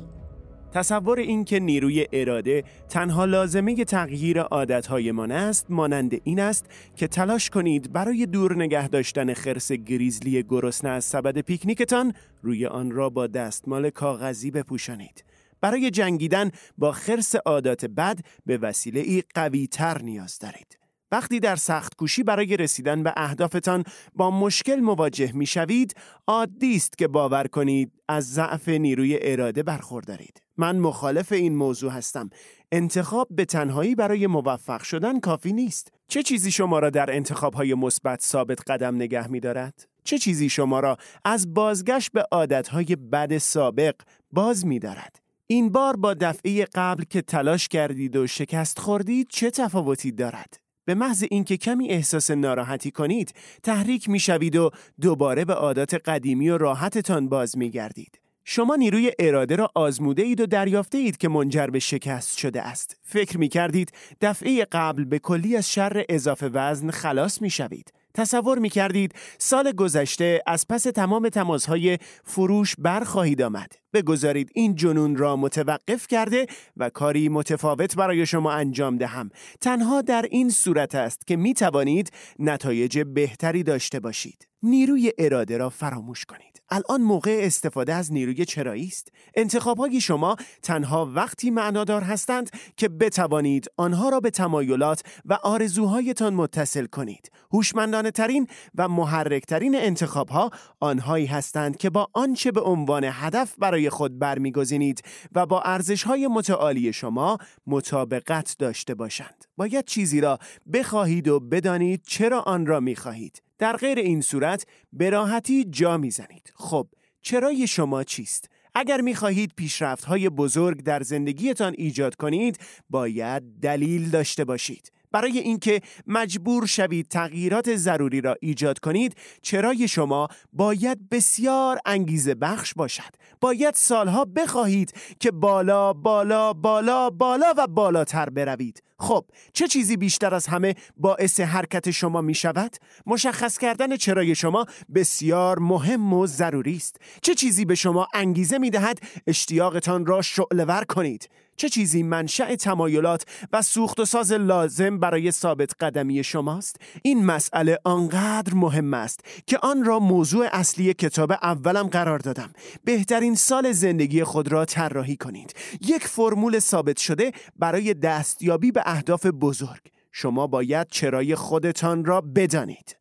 تصور 0.74 1.19
اینکه 1.19 1.60
نیروی 1.60 2.07
اراده 2.13 2.63
تنها 2.89 3.25
لازمه 3.25 3.86
تغییر 3.86 4.41
عادتهایمان 4.41 5.31
است 5.31 5.65
مانند 5.69 6.22
این 6.24 6.39
است 6.39 6.65
که 6.95 7.07
تلاش 7.07 7.50
کنید 7.50 7.93
برای 7.93 8.25
دور 8.25 8.55
نگه 8.55 8.88
داشتن 8.88 9.34
خرس 9.34 9.72
گریزلی 9.72 10.43
گرسنه 10.43 10.89
از 10.89 11.05
سبد 11.05 11.38
پیکنیکتان 11.38 12.13
روی 12.41 12.65
آن 12.65 12.91
را 12.91 13.10
با 13.10 13.27
دستمال 13.27 13.89
کاغذی 13.89 14.51
بپوشانید. 14.51 15.24
برای 15.62 15.91
جنگیدن 15.91 16.51
با 16.77 16.91
خرس 16.91 17.36
عادات 17.36 17.86
بد 17.86 18.19
به 18.45 18.57
وسیله 18.57 19.00
ای 19.00 19.24
قوی 19.36 19.67
تر 19.67 20.01
نیاز 20.01 20.39
دارید. 20.39 20.85
وقتی 21.15 21.39
در 21.39 21.55
سخت 21.55 21.95
کوشی 21.95 22.24
برای 22.24 22.57
رسیدن 22.57 23.03
به 23.03 23.13
اهدافتان 23.17 23.84
با 24.15 24.31
مشکل 24.31 24.75
مواجه 24.75 25.31
می 25.31 25.45
شوید، 25.45 25.95
عادی 26.27 26.75
است 26.75 26.98
که 26.98 27.07
باور 27.07 27.48
کنید 27.48 27.91
از 28.07 28.34
ضعف 28.34 28.69
نیروی 28.69 29.19
اراده 29.22 29.63
برخوردارید. 29.63 30.41
من 30.57 30.79
مخالف 30.79 31.31
این 31.31 31.55
موضوع 31.55 31.91
هستم. 31.91 32.29
انتخاب 32.72 33.27
به 33.31 33.45
تنهایی 33.45 33.95
برای 33.95 34.27
موفق 34.27 34.84
شدن 34.84 35.19
کافی 35.19 35.53
نیست. 35.53 35.93
چه 36.07 36.24
چیزی 36.24 36.51
شما 36.51 36.79
را 36.79 36.89
در 36.89 37.15
انتخابهای 37.15 37.74
مثبت 37.74 38.22
ثابت 38.22 38.72
قدم 38.72 38.95
نگه 38.95 39.27
می 39.27 39.39
دارد؟ 39.39 39.88
چه 40.03 40.17
چیزی 40.17 40.50
شما 40.50 40.79
را 40.79 40.98
از 41.25 41.53
بازگشت 41.53 42.12
به 42.12 42.25
عادتهای 42.31 42.95
بد 42.95 43.38
سابق 43.38 43.95
باز 44.31 44.65
می 44.65 44.79
دارد؟ 44.79 45.15
این 45.48 45.69
بار 45.69 45.95
با 45.95 46.13
دفعه 46.13 46.65
قبل 46.75 47.03
که 47.03 47.22
تلاش 47.22 47.67
کردید 47.67 48.15
و 48.15 48.27
شکست 48.27 48.79
خوردید 48.79 49.27
چه 49.29 49.51
تفاوتی 49.51 50.12
دارد؟ 50.12 50.64
به 50.86 50.96
محض 50.96 51.25
اینکه 51.32 51.58
کمی 51.58 51.89
احساس 51.89 52.32
ناراحتی 52.32 52.92
کنید 52.92 53.34
تحریک 53.63 54.10
می‌شوید 54.10 54.56
و 54.56 54.72
دوباره 55.01 55.46
به 55.46 55.54
عادات 55.54 55.94
قدیمی 55.94 56.50
و 56.50 56.58
راحتتان 56.58 57.30
باز 57.30 57.58
میگردید 57.58 58.20
شما 58.48 58.75
نیروی 58.75 59.12
اراده 59.20 59.56
را 59.56 59.72
آزموده 59.75 60.24
اید 60.24 60.42
و 60.42 60.46
دریافته 60.46 60.98
اید 60.98 61.18
که 61.18 61.30
منجر 61.30 61.68
به 61.68 61.80
شکست 61.80 62.38
شده 62.38 62.62
است. 62.62 62.98
فکر 63.04 63.38
می 63.38 63.48
کردید 63.48 63.92
دفعه 64.22 64.65
قبل 64.72 65.04
به 65.04 65.20
کلی 65.20 65.56
از 65.56 65.72
شر 65.72 66.06
اضافه 66.10 66.50
وزن 66.54 66.92
خلاص 66.92 67.42
می 67.42 67.50
شوید. 67.50 67.94
تصور 68.15 68.60
می 68.60 68.69
کردید 68.69 69.13
سال 69.38 69.72
گذشته 69.72 70.41
از 70.48 70.65
پس 70.69 70.84
تمام 70.84 71.29
تماسهای 71.29 71.98
فروش 72.24 72.75
برخواهید 72.77 73.41
آمد. 73.41 73.72
بگذارید 73.93 74.51
این 74.55 74.75
جنون 74.75 75.15
را 75.15 75.36
متوقف 75.36 76.07
کرده 76.07 76.45
و 76.77 76.89
کاری 76.89 77.29
متفاوت 77.29 77.95
برای 77.95 78.25
شما 78.25 78.51
انجام 78.51 78.98
دهم. 78.98 79.29
تنها 79.62 80.01
در 80.01 80.25
این 80.31 80.50
صورت 80.50 80.95
است 80.95 81.27
که 81.27 81.36
می 81.36 81.53
توانید 81.53 82.12
نتایج 82.39 83.00
بهتری 83.00 83.63
داشته 83.63 84.00
باشید. 84.00 84.48
نیروی 84.65 85.13
اراده 85.17 85.57
را 85.57 85.69
فراموش 85.69 86.25
کنید. 86.25 86.62
الان 86.69 87.01
موقع 87.01 87.39
استفاده 87.43 87.93
از 87.93 88.13
نیروی 88.13 88.45
چرایی 88.45 88.88
است. 88.88 89.12
انتخابهای 89.36 90.01
شما 90.01 90.36
تنها 90.62 91.12
وقتی 91.15 91.51
معنادار 91.51 92.01
هستند 92.01 92.50
که 92.77 92.89
بتوانید 92.89 93.67
آنها 93.77 94.10
را 94.10 94.19
به 94.19 94.29
تمایلات 94.29 95.03
و 95.25 95.34
آرزوهایتان 95.34 96.34
متصل 96.34 96.86
کنید. 96.86 97.31
هوشمندانه 97.53 98.12
ترین 98.12 98.48
و 98.75 98.88
محرک 98.88 99.45
ترین 99.45 99.75
انتخابها 99.75 100.51
آنهایی 100.79 101.25
هستند 101.25 101.77
که 101.77 101.89
با 101.89 102.07
آنچه 102.13 102.51
به 102.51 102.62
عنوان 102.62 103.03
هدف 103.12 103.55
برای 103.57 103.89
خود 103.89 104.19
برمیگزینید 104.19 105.01
و 105.31 105.45
با 105.45 105.62
ارزشهای 105.62 106.27
متعالی 106.27 106.93
شما 106.93 107.38
مطابقت 107.67 108.55
داشته 108.60 108.95
باشند. 108.95 109.45
باید 109.57 109.86
چیزی 109.86 110.22
را 110.22 110.39
بخواهید 110.74 111.27
و 111.27 111.39
بدانید 111.39 112.01
چرا 112.07 112.41
آن 112.41 112.65
را 112.65 112.79
می‌خواهید. 112.79 113.44
در 113.57 113.77
غیر 113.77 114.00
این 114.00 114.21
صورت 114.21 114.65
به 114.93 115.09
راحتی 115.09 115.65
جا 115.65 115.97
می‌زنید. 115.97 116.53
خب 116.55 116.88
چرای 117.21 117.67
شما 117.67 118.03
چیست؟ 118.03 118.50
اگر 118.75 119.01
می‌خواهید 119.01 119.51
پیشرفت 119.55 120.05
های 120.05 120.29
بزرگ 120.29 120.83
در 120.83 121.03
زندگیتان 121.03 121.75
ایجاد 121.77 122.15
کنید 122.15 122.59
باید 122.89 123.43
دلیل 123.62 124.09
داشته 124.09 124.45
باشید 124.45 124.91
برای 125.15 125.39
اینکه 125.39 125.81
مجبور 126.07 126.65
شوید 126.65 127.07
تغییرات 127.07 127.75
ضروری 127.75 128.22
را 128.22 128.36
ایجاد 128.41 128.79
کنید 128.79 129.15
چرای 129.41 129.88
شما 129.88 130.27
باید 130.53 131.10
بسیار 131.10 131.79
انگیزه 131.86 132.36
بخش 132.36 132.74
باشد. 132.74 133.15
باید 133.41 133.74
سالها 133.74 134.25
بخواهید 134.25 134.93
که 135.19 135.31
بالا 135.31 135.93
بالا 135.93 136.53
بالا 136.53 137.10
بالا 137.10 137.53
و 137.57 137.67
بالاتر 137.67 138.29
بروید. 138.29 138.84
خب 139.00 139.25
چه 139.53 139.67
چیزی 139.67 139.98
بیشتر 139.98 140.34
از 140.34 140.48
همه 140.48 140.75
باعث 140.98 141.39
حرکت 141.39 141.91
شما 141.91 142.22
می 142.22 142.34
شود؟ 142.36 142.75
مشخص 143.05 143.57
کردن 143.57 143.98
چرای 143.98 144.36
شما 144.36 144.65
بسیار 144.95 145.60
مهم 145.60 146.13
و 146.13 146.27
ضروری 146.27 146.75
است. 146.75 146.95
چه 147.22 147.36
چیزی 147.36 147.65
به 147.65 147.75
شما 147.75 148.07
انگیزه 148.13 148.57
می 148.57 148.69
دهد 148.69 149.00
اشتیاقتان 149.27 150.05
را 150.05 150.22
شعلور 150.22 150.84
کنید. 150.84 151.29
چه 151.57 151.69
چیزی 151.69 152.03
منشأ 152.03 152.55
تمایلات 152.55 153.25
و 153.53 153.62
سوخت 153.62 154.00
و 154.00 154.05
ساز 154.05 154.31
لازم 154.31 155.00
برای 155.00 155.31
ثابت 155.31 155.71
قدمی 155.79 156.24
شماست؟ 156.24 156.75
این 157.03 157.25
مسئله 157.25 157.79
آنقدر 157.83 158.53
مهم 158.53 158.93
است 158.93 159.19
که 159.47 159.57
آن 159.57 159.83
را 159.83 160.00
موضوع 160.00 160.47
اصلی 160.51 160.93
کتاب 160.93 161.31
اولم 161.31 161.88
قرار 161.88 162.19
دادم. 162.19 162.53
بهترین 162.83 163.35
سال 163.35 163.71
زندگی 163.71 164.24
خود 164.24 164.51
را 164.51 164.65
طراحی 164.65 165.17
کنید. 165.17 165.53
یک 165.81 166.07
فرمول 166.07 166.59
ثابت 166.59 166.97
شده 166.97 167.31
برای 167.55 167.93
دستیابی 167.93 168.71
به 168.71 168.81
اهداف 168.85 169.25
بزرگ. 169.25 169.81
شما 170.12 170.47
باید 170.47 170.88
چرای 170.91 171.35
خودتان 171.35 172.05
را 172.05 172.21
بدانید. 172.21 172.97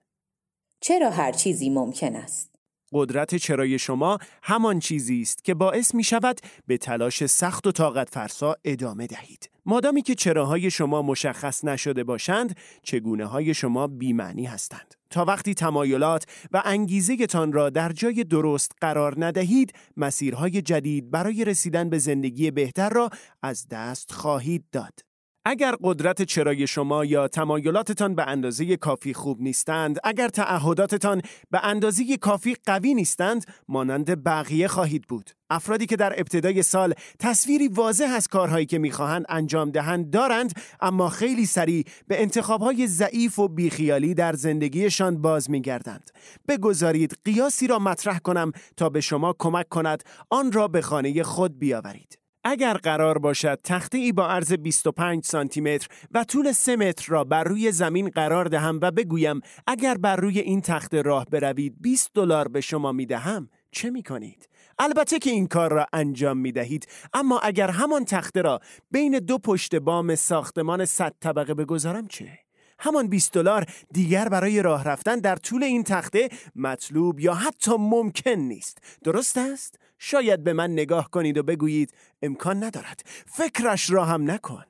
چرا 0.81 1.11
هر 1.11 1.33
چیزی 1.33 1.71
ممکن 1.71 2.17
است؟ 2.17 2.54
قدرت 2.95 3.35
چرای 3.35 3.79
شما 3.79 4.19
همان 4.43 4.79
چیزی 4.79 5.21
است 5.21 5.45
که 5.45 5.55
باعث 5.55 5.95
می 5.95 6.05
شود 6.05 6.41
به 6.67 6.79
تلاش 6.79 7.27
سخت 7.27 7.67
و 7.67 7.73
طاقت 7.73 8.11
فرسا 8.11 8.57
ادامه 8.65 9.07
دهید. 9.07 9.51
مادامی 9.67 10.03
که 10.03 10.15
چراهای 10.15 10.71
شما 10.71 11.03
مشخص 11.03 11.65
نشده 11.65 12.05
باشند، 12.05 12.57
چگونه 12.83 13.27
های 13.27 13.55
شما 13.55 13.87
بیمعنی 13.87 14.45
هستند. 14.45 14.95
تا 15.11 15.25
وقتی 15.25 15.55
تمایلات 15.55 16.27
و 16.53 16.63
انگیزه 16.65 17.27
تان 17.27 17.53
را 17.53 17.71
در 17.71 17.93
جای 17.93 18.25
درست 18.25 18.73
قرار 18.81 19.25
ندهید، 19.25 19.73
مسیرهای 19.97 20.63
جدید 20.63 21.11
برای 21.11 21.45
رسیدن 21.45 21.91
به 21.91 21.99
زندگی 21.99 22.51
بهتر 22.51 22.89
را 22.89 23.11
از 23.43 23.69
دست 23.69 24.13
خواهید 24.13 24.65
داد. 24.73 25.14
اگر 25.47 25.75
قدرت 25.83 26.23
چرای 26.23 26.67
شما 26.67 27.05
یا 27.05 27.29
تمایلاتتان 27.29 28.15
به 28.15 28.29
اندازه 28.29 28.77
کافی 28.77 29.15
خوب 29.15 29.41
نیستند، 29.41 29.99
اگر 30.05 30.29
تعهداتتان 30.29 31.23
به 31.51 31.65
اندازه 31.65 32.17
کافی 32.17 32.57
قوی 32.67 32.95
نیستند، 32.95 33.45
مانند 33.69 34.25
بقیه 34.25 34.69
خواهید 34.69 35.07
بود. 35.09 35.31
افرادی 35.51 35.87
که 35.87 35.97
در 35.97 36.21
ابتدای 36.21 36.63
سال 36.63 36.95
تصویری 37.19 37.69
واضح 37.69 38.13
از 38.17 38.29
کارهایی 38.29 38.67
که 38.67 38.79
می‌خواهند 38.79 39.25
انجام 39.29 39.71
دهند 39.71 40.11
دارند 40.11 40.53
اما 40.81 41.09
خیلی 41.09 41.47
سریع 41.47 41.85
به 42.09 42.23
انتخابهای 42.23 42.87
ضعیف 42.87 43.39
و 43.39 43.49
بیخیالی 43.49 44.15
در 44.15 44.33
زندگیشان 44.33 45.23
باز 45.23 45.51
میگردند 45.51 46.11
بگذارید 46.49 47.19
قیاسی 47.25 47.67
را 47.67 47.79
مطرح 47.79 48.19
کنم 48.19 48.53
تا 48.77 48.89
به 48.89 49.01
شما 49.01 49.35
کمک 49.39 49.69
کند 49.69 50.03
آن 50.31 50.53
را 50.53 50.69
به 50.69 50.81
خانه 50.81 51.23
خود 51.23 51.59
بیاورید 51.59 52.24
اگر 52.45 52.75
قرار 52.75 53.19
باشد 53.19 53.59
تخته 53.65 53.99
ای 53.99 54.13
با 54.13 54.29
عرض 54.29 54.53
25 54.53 55.25
سانتی 55.25 55.61
متر 55.61 55.89
و 56.11 56.25
طول 56.25 56.53
3 56.53 56.77
متر 56.77 57.05
را 57.09 57.25
بر 57.25 57.45
روی 57.45 57.73
زمین 57.73 58.09
قرار 58.09 58.45
دهم 58.45 58.79
و 58.83 58.91
بگویم 58.91 59.41
اگر 59.67 59.95
بر 59.95 60.17
روی 60.17 60.39
این 60.39 60.61
تخته 60.61 61.03
راه 61.03 61.25
بروید 61.25 61.75
20 61.81 62.11
دلار 62.15 62.49
به 62.49 62.61
شما 62.61 62.93
می 62.93 63.07
دهم 63.07 63.49
چه 63.71 63.91
می 63.91 64.03
کنید؟ 64.03 64.49
البته 64.79 65.19
که 65.19 65.31
این 65.31 65.47
کار 65.47 65.73
را 65.73 65.87
انجام 65.93 66.39
می 66.39 66.53
دهید 66.53 66.89
اما 67.13 67.39
اگر 67.39 67.71
همان 67.71 68.05
تخته 68.05 68.43
را 68.43 68.61
بین 68.91 69.19
دو 69.19 69.39
پشت 69.39 69.75
بام 69.75 70.15
ساختمان 70.15 70.85
100 70.85 71.15
طبقه 71.21 71.55
بگذارم 71.55 72.07
چه؟ 72.07 72.39
همان 72.79 73.09
20 73.09 73.33
دلار 73.33 73.67
دیگر 73.93 74.29
برای 74.29 74.63
راه 74.63 74.85
رفتن 74.85 75.19
در 75.19 75.37
طول 75.37 75.65
این 75.65 75.83
تخته 75.83 76.29
مطلوب 76.57 77.21
یا 77.21 77.35
حتی 77.35 77.73
ممکن 77.79 78.31
نیست 78.31 78.79
درست 79.05 79.39
است 79.39 79.79
شاید 80.07 80.45
به 80.45 80.53
من 80.53 80.73
نگاه 80.73 81.11
کنید 81.11 81.39
و 81.39 81.43
بگویید 81.43 81.95
امکان 82.23 82.65
ندارد. 82.65 83.01
فکرش 83.27 83.91
را 83.91 84.05
هم 84.05 84.31
نکن. 84.31 84.65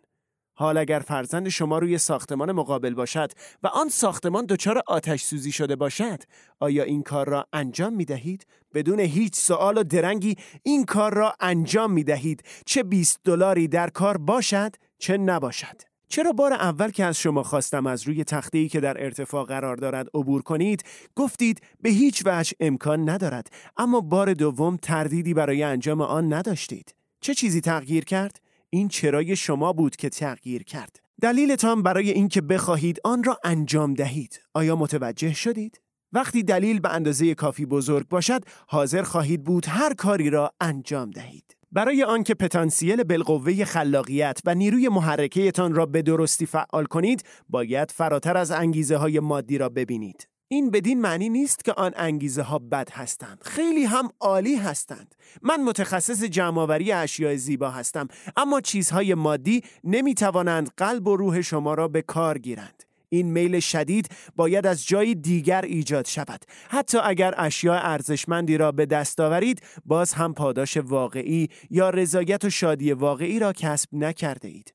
حال 0.57 0.77
اگر 0.77 0.99
فرزند 0.99 1.49
شما 1.49 1.79
روی 1.79 1.99
ساختمان 1.99 2.53
مقابل 2.53 2.95
باشد 2.95 3.33
و 3.63 3.67
آن 3.67 3.89
ساختمان 3.89 4.47
دچار 4.47 4.83
آتش 4.87 5.23
سوزی 5.23 5.53
شده 5.53 5.77
باشد 5.77 6.23
آیا 6.61 6.85
این 6.85 7.03
کار 7.03 7.29
را 7.29 7.47
انجام 7.53 7.93
می 7.93 8.05
دهید؟ 8.05 8.47
بدون 8.75 9.01
هیچ 9.01 9.37
سوال 9.37 9.79
و 9.79 9.83
درنگی 9.83 10.37
این 10.63 10.85
کار 10.85 11.15
را 11.15 11.35
انجام 11.41 11.93
می 11.93 12.05
دهید. 12.05 12.43
چه 12.67 12.83
20 12.83 13.21
دلاری 13.25 13.69
در 13.69 13.91
کار 13.91 14.17
باشد 14.17 14.77
چه 14.99 15.17
نباشد. 15.17 15.94
چرا 16.15 16.33
بار 16.33 16.53
اول 16.53 16.91
که 16.91 17.05
از 17.05 17.19
شما 17.19 17.43
خواستم 17.43 17.87
از 17.87 18.03
روی 18.03 18.25
تخته 18.25 18.69
که 18.69 18.81
در 18.81 19.05
ارتفاع 19.05 19.45
قرار 19.45 19.77
دارد 19.77 20.09
عبور 20.15 20.43
کنید 20.43 20.83
گفتید 21.17 21.61
به 21.81 21.91
هیچ 21.91 22.23
وجه 22.27 22.53
امکان 22.61 23.11
ندارد 23.11 23.51
اما 23.77 24.01
بار 24.01 24.35
دوم 24.35 24.77
تردیدی 24.77 25.35
برای 25.35 25.63
انجام 25.63 26.01
آن 26.01 26.33
نداشتید. 26.33 26.95
چه 27.21 27.35
چیزی 27.35 27.61
تغییر 27.61 28.05
کرد؟ 28.05 28.41
این 28.71 28.89
چرای 28.89 29.37
شما 29.37 29.73
بود 29.73 29.97
که 29.97 30.09
تغییر 30.09 30.63
کرد. 30.63 31.01
دلیلتان 31.23 31.83
برای 31.83 32.11
اینکه 32.11 32.41
بخواهید 32.41 32.99
آن 33.05 33.25
را 33.25 33.39
انجام 33.45 33.95
دهید. 33.95 34.41
آیا 34.53 34.77
متوجه 34.77 35.35
شدید؟ 35.35 35.81
وقتی 36.13 36.43
دلیل 36.43 36.81
به 36.81 36.95
اندازه 36.95 37.35
کافی 37.35 37.67
بزرگ 37.67 38.09
باشد 38.09 38.45
حاضر 38.69 39.03
خواهید 39.03 39.45
بود 39.45 39.67
هر 39.69 39.95
کاری 39.95 40.31
را 40.31 40.53
انجام 40.61 41.11
دهید. 41.11 41.57
برای 41.75 42.05
آنکه 42.05 42.35
پتانسیل 42.35 43.03
بالقوه 43.03 43.65
خلاقیت 43.65 44.41
و 44.45 44.55
نیروی 44.55 44.89
محرکهتان 44.89 45.75
را 45.75 45.87
به 45.87 46.03
درستی 46.03 46.47
فعال 46.47 46.85
کنید 46.85 47.25
باید 47.49 47.91
فراتر 47.91 48.37
از 48.37 48.51
انگیزه 48.51 48.97
های 48.97 49.21
مادی 49.21 49.59
را 49.59 49.69
ببینید. 49.69 50.29
این 50.49 50.71
بدین 50.71 51.01
معنی 51.01 51.29
نیست 51.29 51.65
که 51.65 51.73
آن 51.73 51.93
انگیزه 51.97 52.43
ها 52.43 52.59
بد 52.59 52.89
هستند. 52.93 53.39
خیلی 53.43 53.85
هم 53.85 54.09
عالی 54.21 54.57
هستند. 54.57 55.15
من 55.43 55.63
متخصص 55.63 56.25
جمعآوری 56.25 56.93
اشیاء 56.93 57.37
زیبا 57.37 57.71
هستم 57.71 58.09
اما 58.37 58.61
چیزهای 58.61 59.15
مادی 59.15 59.63
نمی 59.85 60.15
توانند 60.15 60.71
قلب 60.77 61.09
و 61.09 61.17
روح 61.17 61.41
شما 61.41 61.75
را 61.75 61.89
به 61.89 62.03
کار 62.03 62.39
گیرند. 62.39 62.85
این 63.15 63.33
میل 63.33 63.61
شدید 63.61 64.09
باید 64.37 64.67
از 64.67 64.87
جای 64.87 65.15
دیگر 65.15 65.63
ایجاد 65.63 66.07
شود 66.07 66.45
حتی 66.69 66.99
اگر 66.99 67.35
اشیاء 67.37 67.79
ارزشمندی 67.83 68.57
را 68.57 68.73
به 68.73 68.87
دست 68.87 69.21
آورید 69.21 69.63
باز 69.85 70.13
هم 70.13 70.35
پاداش 70.35 70.77
واقعی 70.77 71.49
یا 71.71 71.91
رضایت 71.91 72.45
و 72.45 72.51
شادی 72.51 72.93
واقعی 72.93 73.39
را 73.39 73.53
کسب 73.53 73.89
نکرده 73.93 74.49
اید 74.49 74.75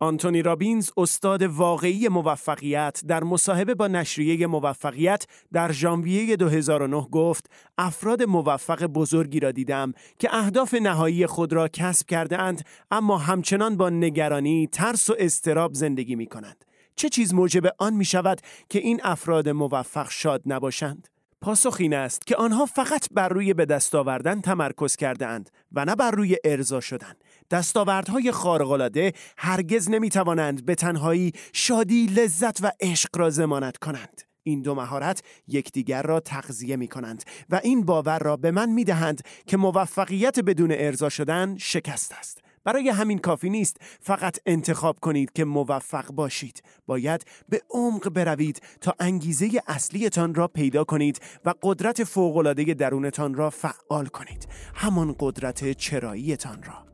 آنتونی 0.00 0.42
رابینز 0.42 0.90
استاد 0.96 1.42
واقعی 1.42 2.08
موفقیت 2.08 3.02
در 3.08 3.24
مصاحبه 3.24 3.74
با 3.74 3.88
نشریه 3.88 4.46
موفقیت 4.46 5.26
در 5.52 5.72
ژانویه 5.72 6.36
2009 6.36 7.00
گفت 7.00 7.50
افراد 7.78 8.22
موفق 8.22 8.84
بزرگی 8.84 9.40
را 9.40 9.50
دیدم 9.50 9.92
که 10.18 10.34
اهداف 10.34 10.74
نهایی 10.74 11.26
خود 11.26 11.52
را 11.52 11.68
کسب 11.68 12.06
کرده 12.06 12.38
اند 12.38 12.64
اما 12.90 13.18
همچنان 13.18 13.76
با 13.76 13.90
نگرانی، 13.90 14.66
ترس 14.72 15.10
و 15.10 15.14
استراب 15.18 15.74
زندگی 15.74 16.16
می 16.16 16.26
کنند. 16.26 16.64
چه 16.98 17.08
چیز 17.08 17.34
موجب 17.34 17.62
آن 17.78 17.94
می 17.94 18.04
شود 18.04 18.40
که 18.68 18.78
این 18.78 19.00
افراد 19.04 19.48
موفق 19.48 20.10
شاد 20.10 20.42
نباشند؟ 20.46 21.08
پاسخ 21.40 21.76
این 21.80 21.94
است 21.94 22.26
که 22.26 22.36
آنها 22.36 22.66
فقط 22.66 23.08
بر 23.10 23.28
روی 23.28 23.54
به 23.54 23.64
دست 23.64 23.94
آوردن 23.94 24.40
تمرکز 24.40 24.96
کرده 24.96 25.26
اند 25.26 25.50
و 25.72 25.84
نه 25.84 25.94
بر 25.94 26.10
روی 26.10 26.36
ارضا 26.44 26.80
شدن. 26.80 27.12
دستاوردهای 27.50 28.32
خارق‌العاده 28.32 29.12
هرگز 29.38 29.90
نمی 29.90 30.10
توانند 30.10 30.66
به 30.66 30.74
تنهایی 30.74 31.32
شادی، 31.52 32.06
لذت 32.06 32.62
و 32.62 32.72
عشق 32.80 33.16
را 33.16 33.30
ضمانت 33.30 33.76
کنند. 33.76 34.22
این 34.42 34.62
دو 34.62 34.74
مهارت 34.74 35.22
یکدیگر 35.48 36.02
را 36.02 36.20
تغذیه 36.20 36.76
می 36.76 36.88
کنند 36.88 37.24
و 37.50 37.60
این 37.64 37.84
باور 37.84 38.18
را 38.18 38.36
به 38.36 38.50
من 38.50 38.68
می 38.68 38.84
دهند 38.84 39.22
که 39.46 39.56
موفقیت 39.56 40.40
بدون 40.40 40.72
ارضا 40.72 41.08
شدن 41.08 41.56
شکست 41.56 42.12
است. 42.12 42.47
برای 42.64 42.88
همین 42.88 43.18
کافی 43.18 43.50
نیست 43.50 43.76
فقط 44.00 44.38
انتخاب 44.46 45.00
کنید 45.00 45.32
که 45.32 45.44
موفق 45.44 46.12
باشید. 46.12 46.62
باید 46.86 47.24
به 47.48 47.62
عمق 47.70 48.08
بروید 48.08 48.62
تا 48.80 48.94
انگیزه 49.00 49.50
اصلیتان 49.66 50.34
را 50.34 50.48
پیدا 50.48 50.84
کنید 50.84 51.20
و 51.44 51.54
قدرت 51.62 52.04
فوقالعاده 52.04 52.74
درونتان 52.74 53.34
را 53.34 53.50
فعال 53.50 54.06
کنید. 54.06 54.48
همان 54.74 55.14
قدرت 55.18 55.72
چراییتان 55.72 56.62
را. 56.62 56.87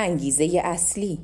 انگیزه 0.00 0.60
اصلی 0.64 1.18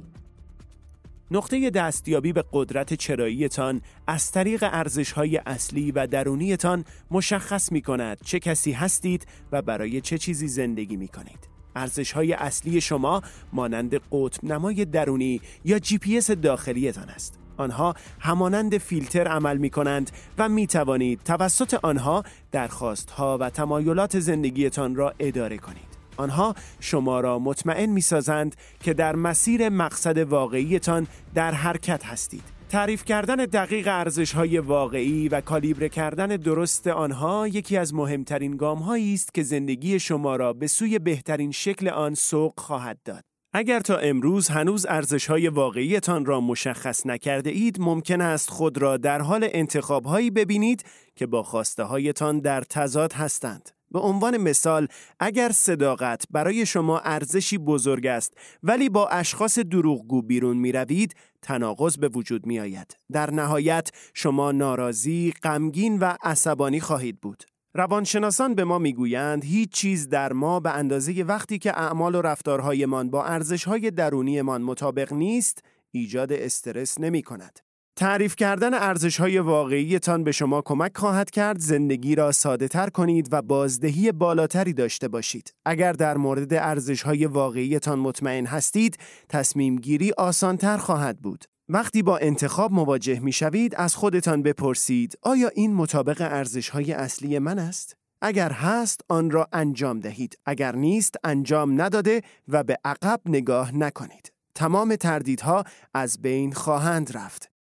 نقطه 1.30 1.70
دستیابی 1.70 2.32
به 2.32 2.44
قدرت 2.52 2.94
چراییتان 2.94 3.80
از 4.06 4.32
طریق 4.32 4.64
ارزشهای 4.72 5.36
اصلی 5.36 5.92
و 5.92 6.06
درونیتان 6.06 6.84
مشخص 7.10 7.72
می 7.72 7.82
کند 7.82 8.18
چه 8.24 8.38
کسی 8.38 8.72
هستید 8.72 9.26
و 9.52 9.62
برای 9.62 10.00
چه 10.00 10.18
چیزی 10.18 10.48
زندگی 10.48 10.96
می 10.96 11.08
کنید. 11.08 11.48
ارزشهای 11.76 12.32
اصلی 12.32 12.80
شما 12.80 13.22
مانند 13.52 13.94
قطب 13.94 14.44
نمای 14.44 14.84
درونی 14.84 15.40
یا 15.64 15.78
جی 15.78 15.98
پی 15.98 16.18
اس 16.18 16.30
داخلیتان 16.30 17.08
است. 17.08 17.38
آنها 17.56 17.94
همانند 18.20 18.78
فیلتر 18.78 19.28
عمل 19.28 19.56
می 19.56 19.70
کنند 19.70 20.10
و 20.38 20.48
می 20.48 20.66
توانید 20.66 21.20
توسط 21.24 21.74
آنها 21.82 22.22
درخواستها 22.52 23.38
و 23.38 23.50
تمایلات 23.50 24.18
زندگیتان 24.18 24.94
را 24.96 25.14
اداره 25.18 25.58
کنید. 25.58 25.93
آنها 26.16 26.54
شما 26.80 27.20
را 27.20 27.38
مطمئن 27.38 27.86
می 27.86 28.00
سازند 28.00 28.56
که 28.80 28.94
در 28.94 29.16
مسیر 29.16 29.68
مقصد 29.68 30.18
واقعیتان 30.18 31.06
در 31.34 31.54
حرکت 31.54 32.04
هستید. 32.04 32.54
تعریف 32.68 33.04
کردن 33.04 33.36
دقیق 33.36 33.88
ارزش 33.88 34.32
های 34.32 34.58
واقعی 34.58 35.28
و 35.28 35.40
کالیبر 35.40 35.88
کردن 35.88 36.26
درست 36.26 36.86
آنها 36.86 37.48
یکی 37.48 37.76
از 37.76 37.94
مهمترین 37.94 38.56
گام 38.56 38.78
هایی 38.78 39.14
است 39.14 39.34
که 39.34 39.42
زندگی 39.42 39.98
شما 39.98 40.36
را 40.36 40.52
به 40.52 40.66
سوی 40.66 40.98
بهترین 40.98 41.50
شکل 41.50 41.88
آن 41.88 42.14
سوق 42.14 42.60
خواهد 42.60 42.98
داد. 43.04 43.24
اگر 43.52 43.80
تا 43.80 43.96
امروز 43.96 44.48
هنوز 44.48 44.86
ارزش 44.86 45.26
های 45.26 45.48
واقعیتان 45.48 46.24
را 46.24 46.40
مشخص 46.40 47.06
نکرده 47.06 47.50
اید 47.50 47.80
ممکن 47.80 48.20
است 48.20 48.50
خود 48.50 48.78
را 48.78 48.96
در 48.96 49.20
حال 49.20 49.48
انتخاب 49.52 50.04
هایی 50.04 50.30
ببینید 50.30 50.84
که 51.16 51.26
با 51.26 51.42
خواسته 51.42 51.82
هایتان 51.82 52.40
در 52.40 52.60
تضاد 52.60 53.12
هستند. 53.12 53.70
به 53.94 54.00
عنوان 54.00 54.36
مثال 54.36 54.88
اگر 55.20 55.52
صداقت 55.52 56.24
برای 56.30 56.66
شما 56.66 56.98
ارزشی 56.98 57.58
بزرگ 57.58 58.06
است 58.06 58.32
ولی 58.62 58.88
با 58.88 59.08
اشخاص 59.08 59.58
دروغگو 59.58 60.22
بیرون 60.22 60.56
می 60.56 60.72
روید 60.72 61.14
تناقض 61.42 61.96
به 61.96 62.08
وجود 62.08 62.46
می 62.46 62.60
آید. 62.60 62.96
در 63.12 63.30
نهایت 63.30 63.90
شما 64.14 64.52
ناراضی، 64.52 65.32
غمگین 65.42 65.98
و 65.98 66.14
عصبانی 66.22 66.80
خواهید 66.80 67.20
بود. 67.20 67.44
روانشناسان 67.74 68.54
به 68.54 68.64
ما 68.64 68.78
می‌گویند 68.78 69.44
هیچ 69.44 69.70
چیز 69.70 70.08
در 70.08 70.32
ما 70.32 70.60
به 70.60 70.70
اندازه 70.70 71.22
وقتی 71.22 71.58
که 71.58 71.78
اعمال 71.78 72.14
و 72.14 72.22
رفتارهایمان 72.22 73.10
با 73.10 73.24
ارزشهای 73.24 73.90
درونیمان 73.90 74.62
مطابق 74.62 75.12
نیست 75.12 75.64
ایجاد 75.90 76.32
استرس 76.32 77.00
نمی 77.00 77.22
کند. 77.22 77.63
تعریف 77.96 78.36
کردن 78.36 78.74
ارزش 78.74 79.20
های 79.20 79.38
واقعیتان 79.38 80.24
به 80.24 80.32
شما 80.32 80.62
کمک 80.62 80.96
خواهد 80.96 81.30
کرد 81.30 81.58
زندگی 81.58 82.14
را 82.14 82.32
ساده 82.32 82.68
تر 82.68 82.90
کنید 82.90 83.28
و 83.32 83.42
بازدهی 83.42 84.12
بالاتری 84.12 84.72
داشته 84.72 85.08
باشید. 85.08 85.54
اگر 85.64 85.92
در 85.92 86.16
مورد 86.16 86.54
ارزش 86.54 87.02
های 87.02 87.26
واقعیتان 87.26 87.98
مطمئن 87.98 88.46
هستید، 88.46 88.98
تصمیم 89.28 89.76
گیری 89.76 90.12
آسان 90.12 90.56
تر 90.56 90.76
خواهد 90.76 91.18
بود. 91.18 91.44
وقتی 91.68 92.02
با 92.02 92.18
انتخاب 92.18 92.72
مواجه 92.72 93.20
می 93.20 93.32
شوید، 93.32 93.74
از 93.74 93.96
خودتان 93.96 94.42
بپرسید 94.42 95.18
آیا 95.22 95.48
این 95.48 95.74
مطابق 95.74 96.20
ارزش 96.20 96.68
های 96.68 96.92
اصلی 96.92 97.38
من 97.38 97.58
است؟ 97.58 97.96
اگر 98.22 98.52
هست 98.52 99.00
آن 99.08 99.30
را 99.30 99.48
انجام 99.52 100.00
دهید. 100.00 100.38
اگر 100.46 100.76
نیست 100.76 101.14
انجام 101.24 101.80
نداده 101.80 102.22
و 102.48 102.64
به 102.64 102.78
عقب 102.84 103.20
نگاه 103.26 103.74
نکنید. 103.74 104.32
تمام 104.54 104.96
تردیدها 104.96 105.64
از 105.94 106.22
بین 106.22 106.52
خواهند 106.52 107.16
رفت. 107.16 107.53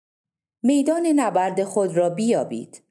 میدان 0.65 1.07
نبرد 1.07 1.63
خود 1.63 1.97
را 1.97 2.09
بیابید. 2.09 2.83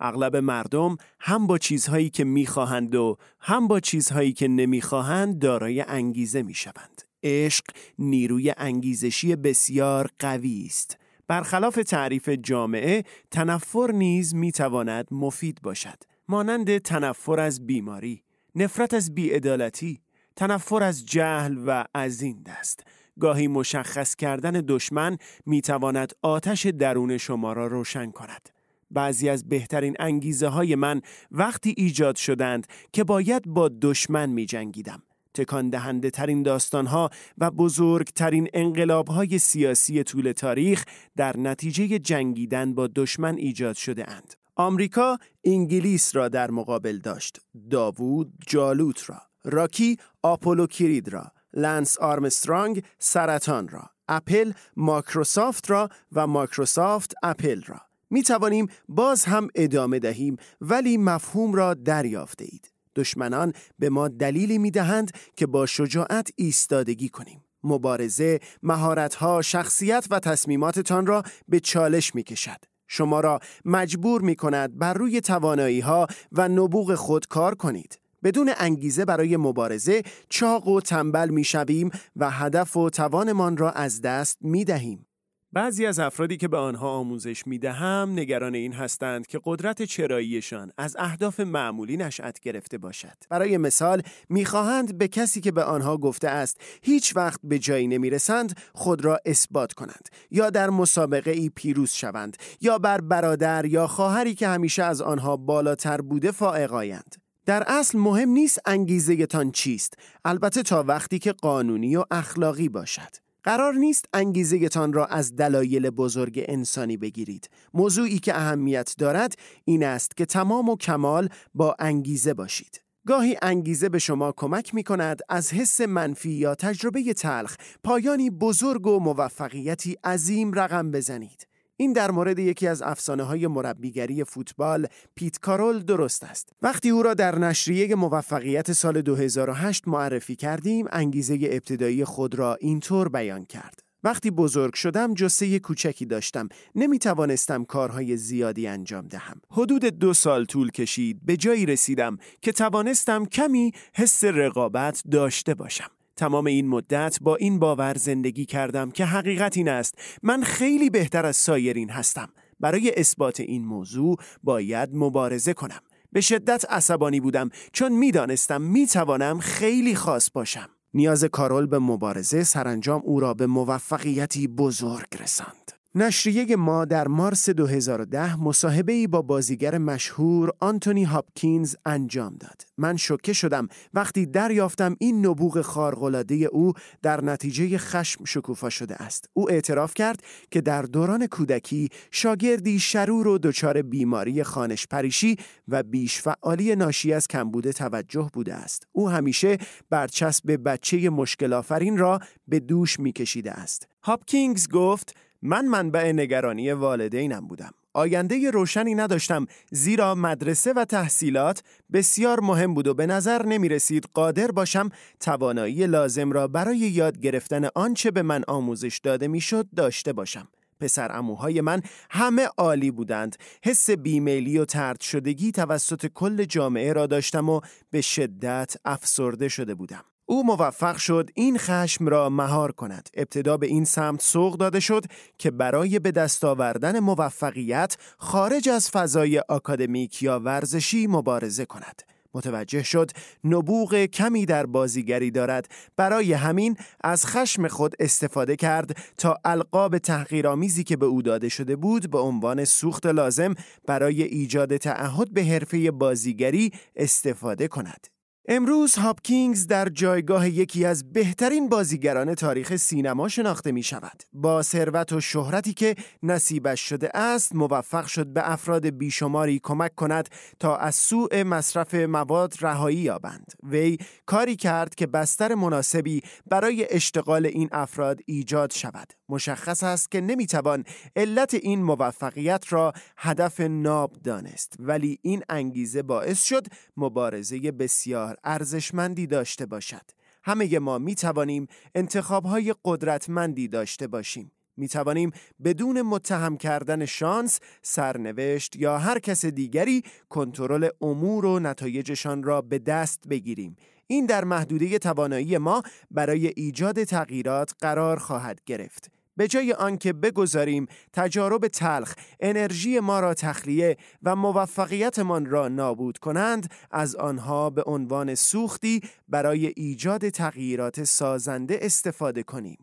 اغلب 0.00 0.36
مردم 0.36 0.96
هم 1.20 1.46
با 1.46 1.58
چیزهایی 1.58 2.10
که 2.10 2.24
می‌خواهند 2.24 2.94
و 2.94 3.16
هم 3.40 3.68
با 3.68 3.80
چیزهایی 3.80 4.32
که 4.32 4.48
نمی‌خواهند 4.48 5.38
دارای 5.38 5.80
انگیزه 5.80 6.42
می‌شوند. 6.42 7.02
عشق 7.22 7.64
نیروی 7.98 8.54
انگیزشی 8.56 9.36
بسیار 9.36 10.10
قوی 10.18 10.64
است. 10.66 10.98
برخلاف 11.26 11.74
تعریف 11.74 12.28
جامعه، 12.28 13.04
تنفر 13.30 13.90
نیز 13.94 14.34
می‌تواند 14.34 15.08
مفید 15.10 15.62
باشد. 15.62 15.98
مانند 16.28 16.78
تنفر 16.78 17.40
از 17.40 17.66
بیماری، 17.66 18.22
نفرت 18.54 18.94
از 18.94 19.14
بیعدالتی، 19.14 20.00
تنفر 20.36 20.82
از 20.82 21.06
جهل 21.06 21.58
و 21.66 21.84
از 21.94 22.22
این 22.22 22.42
دست. 22.42 22.84
گاهی 23.20 23.48
مشخص 23.48 24.14
کردن 24.14 24.64
دشمن 24.68 25.16
می 25.46 25.60
تواند 25.60 26.12
آتش 26.22 26.66
درون 26.66 27.18
شما 27.18 27.52
را 27.52 27.66
روشن 27.66 28.10
کند. 28.10 28.48
بعضی 28.90 29.28
از 29.28 29.48
بهترین 29.48 29.96
انگیزه 29.98 30.48
های 30.48 30.74
من 30.74 31.02
وقتی 31.30 31.74
ایجاد 31.76 32.16
شدند 32.16 32.66
که 32.92 33.04
باید 33.04 33.42
با 33.46 33.70
دشمن 33.82 34.30
می 34.30 34.46
جنگیدم. 34.46 35.02
تکان 35.34 35.70
دهنده 35.70 36.10
ترین 36.10 36.42
داستان 36.42 36.86
ها 36.86 37.10
و 37.38 37.50
بزرگترین 37.50 38.48
انقلاب 38.54 39.08
های 39.08 39.38
سیاسی 39.38 40.02
طول 40.02 40.32
تاریخ 40.32 40.84
در 41.16 41.36
نتیجه 41.36 41.98
جنگیدن 41.98 42.74
با 42.74 42.86
دشمن 42.96 43.36
ایجاد 43.36 43.76
شده 43.76 44.10
اند. 44.10 44.34
آمریکا 44.56 45.18
انگلیس 45.44 46.16
را 46.16 46.28
در 46.28 46.50
مقابل 46.50 46.98
داشت. 46.98 47.40
داوود 47.70 48.32
جالوت 48.46 49.10
را. 49.10 49.22
راکی 49.44 49.96
آپولو 50.22 50.66
کیرید 50.66 51.08
را. 51.08 51.32
لنس 51.52 51.98
آرمسترانگ 51.98 52.84
سرطان 52.98 53.68
را 53.68 53.90
اپل 54.08 54.52
مایکروسافت 54.76 55.70
را 55.70 55.88
و 56.12 56.26
مایکروسافت 56.26 57.14
اپل 57.22 57.62
را 57.62 57.80
می 58.10 58.22
توانیم 58.22 58.66
باز 58.88 59.24
هم 59.24 59.48
ادامه 59.54 59.98
دهیم 59.98 60.36
ولی 60.60 60.96
مفهوم 60.96 61.52
را 61.54 61.74
دریافته 61.74 62.44
اید 62.44 62.72
دشمنان 62.96 63.52
به 63.78 63.88
ما 63.88 64.08
دلیلی 64.08 64.58
می 64.58 64.70
دهند 64.70 65.10
که 65.36 65.46
با 65.46 65.66
شجاعت 65.66 66.30
ایستادگی 66.36 67.08
کنیم 67.08 67.44
مبارزه، 67.64 68.40
مهارت‌ها، 68.62 69.42
شخصیت 69.42 70.06
و 70.10 70.20
تصمیماتتان 70.20 71.06
را 71.06 71.22
به 71.48 71.60
چالش 71.60 72.14
می 72.14 72.22
کشد. 72.22 72.64
شما 72.86 73.20
را 73.20 73.40
مجبور 73.64 74.22
می 74.22 74.36
کند 74.36 74.78
بر 74.78 74.94
روی 74.94 75.20
توانایی 75.20 75.80
ها 75.80 76.06
و 76.32 76.48
نبوغ 76.48 76.94
خود 76.94 77.26
کار 77.26 77.54
کنید. 77.54 77.98
بدون 78.22 78.52
انگیزه 78.56 79.04
برای 79.04 79.36
مبارزه 79.36 80.02
چاق 80.28 80.68
و 80.68 80.80
تنبل 80.80 81.28
می‌شویم 81.28 81.90
و 82.16 82.30
هدف 82.30 82.76
و 82.76 82.90
توانمان 82.90 83.56
را 83.56 83.70
از 83.70 84.00
دست 84.00 84.38
می 84.40 84.64
دهیم. 84.64 85.04
بعضی 85.52 85.86
از 85.86 85.98
افرادی 85.98 86.36
که 86.36 86.48
به 86.48 86.56
آنها 86.56 86.90
آموزش 86.90 87.46
می 87.46 87.58
دهم 87.58 88.12
نگران 88.12 88.54
این 88.54 88.72
هستند 88.72 89.26
که 89.26 89.40
قدرت 89.44 89.82
چراییشان 89.82 90.72
از 90.78 90.96
اهداف 90.98 91.40
معمولی 91.40 91.96
نشأت 91.96 92.40
گرفته 92.40 92.78
باشد. 92.78 93.16
برای 93.30 93.56
مثال 93.56 94.02
می‌خواهند 94.28 94.98
به 94.98 95.08
کسی 95.08 95.40
که 95.40 95.52
به 95.52 95.64
آنها 95.64 95.96
گفته 95.96 96.28
است 96.28 96.60
هیچ 96.82 97.16
وقت 97.16 97.40
به 97.44 97.58
جایی 97.58 97.86
نمی 97.86 98.10
رسند 98.10 98.58
خود 98.74 99.04
را 99.04 99.20
اثبات 99.26 99.72
کنند 99.72 100.08
یا 100.30 100.50
در 100.50 100.70
مسابقه 100.70 101.30
ای 101.30 101.48
پیروز 101.48 101.90
شوند 101.90 102.36
یا 102.60 102.78
بر 102.78 103.00
برادر 103.00 103.64
یا 103.64 103.86
خواهری 103.86 104.34
که 104.34 104.48
همیشه 104.48 104.82
از 104.82 105.02
آنها 105.02 105.36
بالاتر 105.36 106.00
بوده 106.00 106.30
فائقایند. 106.30 107.27
در 107.48 107.64
اصل 107.66 107.98
مهم 107.98 108.28
نیست 108.28 108.58
انگیزه 108.66 109.26
تان 109.26 109.50
چیست. 109.50 109.94
البته 110.24 110.62
تا 110.62 110.82
وقتی 110.82 111.18
که 111.18 111.32
قانونی 111.32 111.96
و 111.96 112.04
اخلاقی 112.10 112.68
باشد. 112.68 113.16
قرار 113.44 113.74
نیست 113.74 114.04
انگیزه 114.12 114.68
تان 114.68 114.92
را 114.92 115.06
از 115.06 115.36
دلایل 115.36 115.90
بزرگ 115.90 116.44
انسانی 116.48 116.96
بگیرید. 116.96 117.50
موضوعی 117.74 118.18
که 118.18 118.36
اهمیت 118.36 118.94
دارد 118.98 119.34
این 119.64 119.84
است 119.84 120.16
که 120.16 120.26
تمام 120.26 120.68
و 120.68 120.76
کمال 120.76 121.28
با 121.54 121.76
انگیزه 121.78 122.34
باشید. 122.34 122.80
گاهی 123.06 123.36
انگیزه 123.42 123.88
به 123.88 123.98
شما 123.98 124.32
کمک 124.32 124.74
می 124.74 124.82
کند 124.82 125.20
از 125.28 125.52
حس 125.52 125.80
منفی 125.80 126.30
یا 126.30 126.54
تجربه 126.54 127.14
تلخ 127.14 127.56
پایانی 127.84 128.30
بزرگ 128.30 128.86
و 128.86 129.00
موفقیتی 129.00 129.96
عظیم 130.04 130.52
رقم 130.52 130.90
بزنید. 130.90 131.47
این 131.80 131.92
در 131.92 132.10
مورد 132.10 132.38
یکی 132.38 132.66
از 132.66 132.82
افسانه 132.82 133.22
های 133.22 133.46
مربیگری 133.46 134.24
فوتبال 134.24 134.86
پیت 135.14 135.38
کارول 135.40 135.78
درست 135.78 136.24
است. 136.24 136.52
وقتی 136.62 136.90
او 136.90 137.02
را 137.02 137.14
در 137.14 137.38
نشریه 137.38 137.94
موفقیت 137.94 138.72
سال 138.72 139.02
2008 139.02 139.88
معرفی 139.88 140.36
کردیم، 140.36 140.86
انگیزه 140.92 141.38
ابتدایی 141.42 142.04
خود 142.04 142.34
را 142.34 142.54
اینطور 142.54 143.08
بیان 143.08 143.44
کرد. 143.44 143.82
وقتی 144.04 144.30
بزرگ 144.30 144.74
شدم 144.74 145.14
جسه 145.14 145.58
کوچکی 145.58 146.06
داشتم 146.06 146.48
نمی 146.74 146.98
توانستم 146.98 147.64
کارهای 147.64 148.16
زیادی 148.16 148.66
انجام 148.66 149.08
دهم 149.08 149.40
حدود 149.50 149.84
دو 149.84 150.14
سال 150.14 150.44
طول 150.44 150.70
کشید 150.70 151.20
به 151.26 151.36
جایی 151.36 151.66
رسیدم 151.66 152.18
که 152.42 152.52
توانستم 152.52 153.26
کمی 153.26 153.72
حس 153.94 154.24
رقابت 154.24 155.02
داشته 155.10 155.54
باشم 155.54 155.90
تمام 156.18 156.46
این 156.46 156.68
مدت 156.68 157.18
با 157.20 157.36
این 157.36 157.58
باور 157.58 157.94
زندگی 157.96 158.44
کردم 158.44 158.90
که 158.90 159.04
حقیقت 159.04 159.56
این 159.56 159.68
است. 159.68 159.94
من 160.22 160.42
خیلی 160.42 160.90
بهتر 160.90 161.26
از 161.26 161.36
سایرین 161.36 161.90
هستم. 161.90 162.28
برای 162.60 162.92
اثبات 162.96 163.40
این 163.40 163.64
موضوع 163.64 164.16
باید 164.42 164.88
مبارزه 164.92 165.54
کنم. 165.54 165.80
به 166.12 166.20
شدت 166.20 166.64
عصبانی 166.70 167.20
بودم. 167.20 167.48
چون 167.72 167.92
می‌دانستم 167.92 168.62
می‌توانم 168.62 169.38
خیلی 169.38 169.94
خاص 169.94 170.30
باشم. 170.34 170.68
نیاز 170.94 171.24
کارول 171.24 171.66
به 171.66 171.78
مبارزه 171.78 172.44
سرانجام 172.44 173.02
او 173.04 173.20
را 173.20 173.34
به 173.34 173.46
موفقیتی 173.46 174.48
بزرگ 174.48 175.22
رساند. 175.22 175.77
نشریه 175.98 176.56
ما 176.56 176.84
در 176.84 177.08
مارس 177.08 177.50
2010 177.50 178.40
مصاحبه 178.40 178.92
ای 178.92 179.06
با 179.06 179.22
بازیگر 179.22 179.78
مشهور 179.78 180.50
آنتونی 180.60 181.04
هاپکینز 181.04 181.74
انجام 181.86 182.36
داد. 182.40 182.62
من 182.76 182.96
شوکه 182.96 183.32
شدم 183.32 183.68
وقتی 183.94 184.26
دریافتم 184.26 184.96
این 185.00 185.26
نبوغ 185.26 185.60
خارق‌العاده 185.60 186.34
او 186.34 186.72
در 187.02 187.24
نتیجه 187.24 187.78
خشم 187.78 188.24
شکوفا 188.24 188.70
شده 188.70 189.02
است. 189.02 189.28
او 189.32 189.50
اعتراف 189.50 189.94
کرد 189.94 190.22
که 190.50 190.60
در 190.60 190.82
دوران 190.82 191.26
کودکی 191.26 191.88
شاگردی 192.10 192.78
شرور 192.78 193.28
و 193.28 193.38
دچار 193.38 193.82
بیماری 193.82 194.42
خانش 194.42 194.86
پریشی 194.86 195.36
و 195.68 195.82
بیش 195.82 196.20
فعالی 196.20 196.76
ناشی 196.76 197.12
از 197.12 197.28
کمبود 197.28 197.70
توجه 197.70 198.30
بوده 198.32 198.54
است. 198.54 198.86
او 198.92 199.10
همیشه 199.10 199.58
برچسب 199.90 200.58
بچه 200.64 201.10
مشکل 201.10 201.52
آفرین 201.52 201.98
را 201.98 202.18
به 202.48 202.60
دوش 202.60 203.00
میکشیده 203.00 203.52
است. 203.52 203.88
هاپکینگز 204.02 204.68
گفت 204.68 205.14
من 205.42 205.64
منبع 205.66 206.12
نگرانی 206.12 206.72
والدینم 206.72 207.48
بودم. 207.48 207.70
آینده 207.94 208.50
روشنی 208.50 208.94
نداشتم 208.94 209.46
زیرا 209.70 210.14
مدرسه 210.14 210.72
و 210.72 210.84
تحصیلات 210.84 211.62
بسیار 211.92 212.40
مهم 212.40 212.74
بود 212.74 212.86
و 212.86 212.94
به 212.94 213.06
نظر 213.06 213.46
نمی 213.46 213.68
رسید 213.68 214.08
قادر 214.14 214.50
باشم 214.50 214.90
توانایی 215.20 215.86
لازم 215.86 216.32
را 216.32 216.48
برای 216.48 216.78
یاد 216.78 217.18
گرفتن 217.18 217.68
آنچه 217.74 218.10
به 218.10 218.22
من 218.22 218.42
آموزش 218.48 219.00
داده 219.02 219.28
می‌شد 219.28 219.66
داشته 219.76 220.12
باشم. 220.12 220.48
پسر 220.80 221.16
اموهای 221.16 221.60
من 221.60 221.82
همه 222.10 222.48
عالی 222.58 222.90
بودند. 222.90 223.36
حس 223.64 223.90
بیمیلی 223.90 224.58
و 224.58 224.64
ترد 224.64 225.00
شدگی 225.00 225.52
توسط 225.52 226.06
کل 226.06 226.44
جامعه 226.44 226.92
را 226.92 227.06
داشتم 227.06 227.48
و 227.48 227.60
به 227.90 228.00
شدت 228.00 228.76
افسرده 228.84 229.48
شده 229.48 229.74
بودم. 229.74 230.04
او 230.30 230.46
موفق 230.46 230.96
شد 230.96 231.30
این 231.34 231.58
خشم 231.58 232.06
را 232.06 232.28
مهار 232.28 232.72
کند. 232.72 233.08
ابتدا 233.14 233.56
به 233.56 233.66
این 233.66 233.84
سمت 233.84 234.22
سوق 234.22 234.56
داده 234.56 234.80
شد 234.80 235.04
که 235.38 235.50
برای 235.50 235.98
به 235.98 236.10
دست 236.10 236.44
آوردن 236.44 236.98
موفقیت 236.98 237.96
خارج 238.18 238.68
از 238.68 238.90
فضای 238.90 239.38
آکادمیک 239.48 240.22
یا 240.22 240.40
ورزشی 240.40 241.06
مبارزه 241.06 241.64
کند. 241.64 242.02
متوجه 242.34 242.82
شد 242.82 243.10
نبوغ 243.44 244.04
کمی 244.04 244.46
در 244.46 244.66
بازیگری 244.66 245.30
دارد 245.30 245.68
برای 245.96 246.32
همین 246.32 246.76
از 247.04 247.26
خشم 247.26 247.68
خود 247.68 247.94
استفاده 248.00 248.56
کرد 248.56 248.96
تا 249.18 249.36
القاب 249.44 249.98
تحقیرآمیزی 249.98 250.84
که 250.84 250.96
به 250.96 251.06
او 251.06 251.22
داده 251.22 251.48
شده 251.48 251.76
بود 251.76 252.10
به 252.10 252.18
عنوان 252.18 252.64
سوخت 252.64 253.06
لازم 253.06 253.54
برای 253.86 254.22
ایجاد 254.22 254.76
تعهد 254.76 255.34
به 255.34 255.44
حرفه 255.44 255.90
بازیگری 255.90 256.72
استفاده 256.96 257.68
کند 257.68 258.17
امروز 258.50 258.94
هاپکینگز 258.94 259.66
در 259.66 259.88
جایگاه 259.88 260.48
یکی 260.48 260.84
از 260.84 261.12
بهترین 261.12 261.68
بازیگران 261.68 262.34
تاریخ 262.34 262.76
سینما 262.76 263.28
شناخته 263.28 263.72
می 263.72 263.82
شود. 263.82 264.22
با 264.32 264.62
ثروت 264.62 265.12
و 265.12 265.20
شهرتی 265.20 265.74
که 265.74 265.94
نصیبش 266.22 266.80
شده 266.80 267.10
است، 267.14 267.54
موفق 267.54 268.06
شد 268.06 268.26
به 268.26 268.52
افراد 268.52 268.86
بیشماری 268.86 269.60
کمک 269.62 269.94
کند 269.94 270.28
تا 270.60 270.76
از 270.76 270.94
سوء 270.94 271.44
مصرف 271.44 271.94
مواد 271.94 272.54
رهایی 272.60 272.96
یابند. 272.96 273.52
وی 273.62 273.98
کاری 274.26 274.56
کرد 274.56 274.94
که 274.94 275.06
بستر 275.06 275.54
مناسبی 275.54 276.22
برای 276.46 276.86
اشتغال 276.90 277.46
این 277.46 277.68
افراد 277.72 278.20
ایجاد 278.26 278.72
شود. 278.72 279.12
مشخص 279.28 279.82
است 279.82 280.10
که 280.10 280.20
نمی‌توان 280.20 280.84
علت 281.16 281.54
این 281.54 281.82
موفقیت 281.82 282.64
را 282.72 282.92
هدف 283.16 283.60
ناب 283.60 284.12
دانست 284.24 284.76
ولی 284.78 285.18
این 285.22 285.42
انگیزه 285.48 286.02
باعث 286.02 286.42
شد 286.42 286.66
مبارزه 286.96 287.58
بسیار 287.58 288.37
ارزشمندی 288.44 289.26
داشته 289.26 289.66
باشد 289.66 290.10
همه 290.42 290.78
ما 290.78 290.98
می 290.98 291.14
توانیم 291.14 291.66
انتخاب 291.94 292.44
های 292.44 292.74
قدرتمندی 292.84 293.68
داشته 293.68 294.06
باشیم 294.06 294.52
می 294.78 294.88
توانیم 294.88 295.30
بدون 295.64 296.02
متهم 296.02 296.56
کردن 296.56 297.04
شانس، 297.04 297.60
سرنوشت 297.82 298.76
یا 298.76 298.98
هر 298.98 299.18
کس 299.18 299.44
دیگری 299.44 300.02
کنترل 300.28 300.88
امور 301.00 301.46
و 301.46 301.58
نتایجشان 301.58 302.42
را 302.42 302.62
به 302.62 302.78
دست 302.78 303.28
بگیریم. 303.28 303.76
این 304.06 304.26
در 304.26 304.44
محدوده 304.44 304.98
توانایی 304.98 305.58
ما 305.58 305.82
برای 306.10 306.52
ایجاد 306.56 307.04
تغییرات 307.04 307.74
قرار 307.80 308.16
خواهد 308.18 308.60
گرفت. 308.66 309.17
به 309.38 309.48
جای 309.48 309.72
آنکه 309.72 310.12
بگذاریم 310.12 310.86
تجارب 311.12 311.68
تلخ 311.68 312.14
انرژی 312.40 313.00
ما 313.00 313.20
را 313.20 313.34
تخلیه 313.34 313.96
و 314.22 314.36
موفقیتمان 314.36 315.46
را 315.46 315.68
نابود 315.68 316.18
کنند 316.18 316.70
از 316.90 317.16
آنها 317.16 317.70
به 317.70 317.82
عنوان 317.86 318.34
سوختی 318.34 319.00
برای 319.28 319.72
ایجاد 319.76 320.28
تغییرات 320.28 321.04
سازنده 321.04 321.78
استفاده 321.82 322.42
کنیم. 322.42 322.78